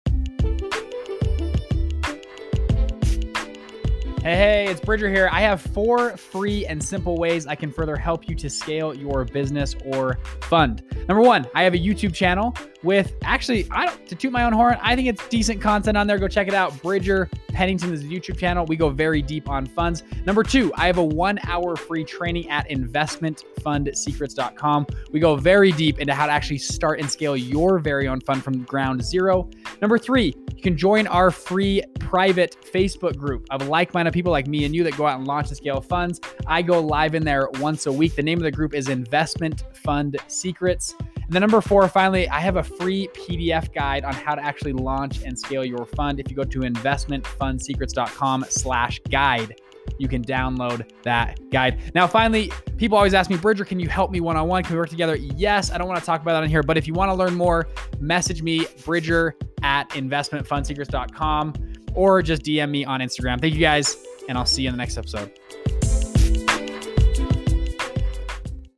Hey, 4.26 4.38
hey, 4.38 4.72
it's 4.72 4.82
Bridger 4.82 5.08
here. 5.08 5.30
I 5.32 5.42
have 5.42 5.62
four 5.62 6.18
free 6.18 6.66
and 6.66 6.84
simple 6.84 7.16
ways 7.16 7.46
I 7.46 7.54
can 7.54 7.72
further 7.72 7.96
help 7.96 8.28
you 8.28 8.34
to 8.38 8.50
scale 8.50 8.92
your 8.92 9.24
business 9.24 9.76
or 9.86 10.18
fund. 10.42 10.82
Number 11.08 11.22
one, 11.22 11.46
I 11.54 11.62
have 11.62 11.76
a 11.76 11.78
YouTube 11.78 12.12
channel 12.12 12.56
with 12.86 13.14
actually, 13.24 13.68
I 13.72 13.88
don't 13.88 14.08
to 14.08 14.16
toot 14.16 14.32
my 14.32 14.44
own 14.44 14.54
horn, 14.54 14.78
I 14.82 14.96
think 14.96 15.10
it's 15.10 15.28
decent 15.28 15.60
content 15.60 15.98
on 15.98 16.08
there. 16.08 16.20
Go 16.20 16.28
check 16.28 16.48
it 16.48 16.54
out. 16.54 16.80
Bridger 16.82 17.28
Pennington 17.50 17.92
is 17.92 18.04
a 18.04 18.06
YouTube 18.06 18.38
channel. 18.38 18.64
We 18.66 18.76
go 18.76 18.90
very 18.90 19.24
deep 19.24 19.50
on 19.50 19.66
funds. 19.66 20.04
Number 20.26 20.44
two, 20.44 20.72
I 20.76 20.86
have 20.86 21.00
a 21.00 21.04
one 21.04 21.40
hour 21.48 21.76
free 21.76 22.04
training 22.04 22.48
at 22.50 22.70
investmentfundsecrets.com. 22.70 24.88
We 25.12 25.20
go 25.20 25.36
very 25.36 25.72
deep 25.72 25.98
into 26.00 26.14
how 26.14 26.28
to 26.28 26.32
actually 26.32 26.60
start 26.60 27.00
and 27.00 27.10
scale 27.10 27.36
your 27.36 27.80
very 27.80 28.08
own 28.08 28.22
fund 28.22 28.44
from 28.44 28.62
ground 28.64 29.04
zero. 29.04 29.50
Number 29.82 29.98
three, 29.98 30.36
you 30.56 30.62
can 30.62 30.78
join 30.78 31.08
our 31.08 31.32
free 31.32 31.82
private 32.00 32.56
Facebook 32.72 33.18
group 33.18 33.48
of 33.50 33.68
like 33.68 33.92
minded 33.94 34.14
people 34.14 34.32
like 34.32 34.48
me 34.48 34.64
and 34.66 34.76
you 34.76 34.84
that 34.84 34.96
go 34.96 35.08
out 35.08 35.18
and 35.18 35.28
launch 35.28 35.48
and 35.48 35.58
scale 35.58 35.82
funds. 35.82 36.22
I 36.46 36.62
go 36.62 36.80
live 36.80 37.16
in 37.16 37.26
there 37.26 37.50
once 37.56 37.88
a 37.88 37.92
week. 37.92 38.16
The 38.16 38.24
name 38.24 38.38
of 38.38 38.44
the 38.44 38.52
group 38.52 38.76
is 38.76 38.90
Investment 38.90 39.64
Fund 39.74 40.18
Secrets. 40.28 40.94
And 41.26 41.34
then 41.34 41.42
number 41.42 41.62
four, 41.62 41.88
finally, 41.88 42.30
I 42.30 42.40
have 42.40 42.58
a 42.58 42.64
free 42.64 43.08
PDF 43.14 43.74
guide 43.74 44.04
on 44.06 44.14
how 44.14 44.36
to 44.36 44.44
actually 44.44 44.74
launch 44.74 45.24
and 45.24 45.38
scale 45.38 45.66
your 45.66 45.86
fund. 45.86 46.20
If 46.20 46.30
you 46.30 46.36
go 46.36 46.44
to 46.44 46.60
investmentfundsecrets.com 46.60 48.46
slash 48.50 49.00
guide, 49.10 49.60
you 49.98 50.08
can 50.08 50.24
download 50.24 50.90
that 51.04 51.40
guide. 51.50 51.80
Now, 51.94 52.08
finally, 52.08 52.52
people 52.78 52.98
always 52.98 53.14
ask 53.14 53.30
me, 53.30 53.38
Bridger, 53.38 53.66
can 53.66 53.80
you 53.80 53.88
help 53.88 54.12
me 54.12 54.20
one 54.20 54.38
on 54.38 54.48
one? 54.48 54.64
Can 54.64 54.74
we 54.74 54.80
work 54.80 54.90
together? 54.90 55.16
Yes, 55.16 55.72
I 55.72 55.78
don't 55.78 55.88
want 55.88 56.00
to 56.00 56.06
talk 56.06 56.22
about 56.22 56.34
that 56.34 56.44
on 56.44 56.50
here, 56.50 56.64
but 56.64 56.78
if 56.78 56.88
you 56.88 56.94
want 56.94 57.10
to 57.10 57.16
learn 57.16 57.36
more, 57.36 57.68
message 58.00 58.42
me, 58.42 58.68
Bridger 58.84 59.36
at 59.64 59.90
investmentfundsecrets.com, 59.92 61.54
or 61.94 62.22
just 62.22 62.44
DM 62.44 62.70
me 62.70 62.86
on 62.86 63.00
Instagram. 63.00 63.40
Thank 63.40 63.54
you 63.54 63.60
guys, 63.60 63.98
and 64.28 64.38
I'll 64.38 64.46
see 64.46 64.64
you 64.64 64.70
in 64.70 64.74
the 64.74 64.78
next 64.78 64.98
episode. 64.98 65.32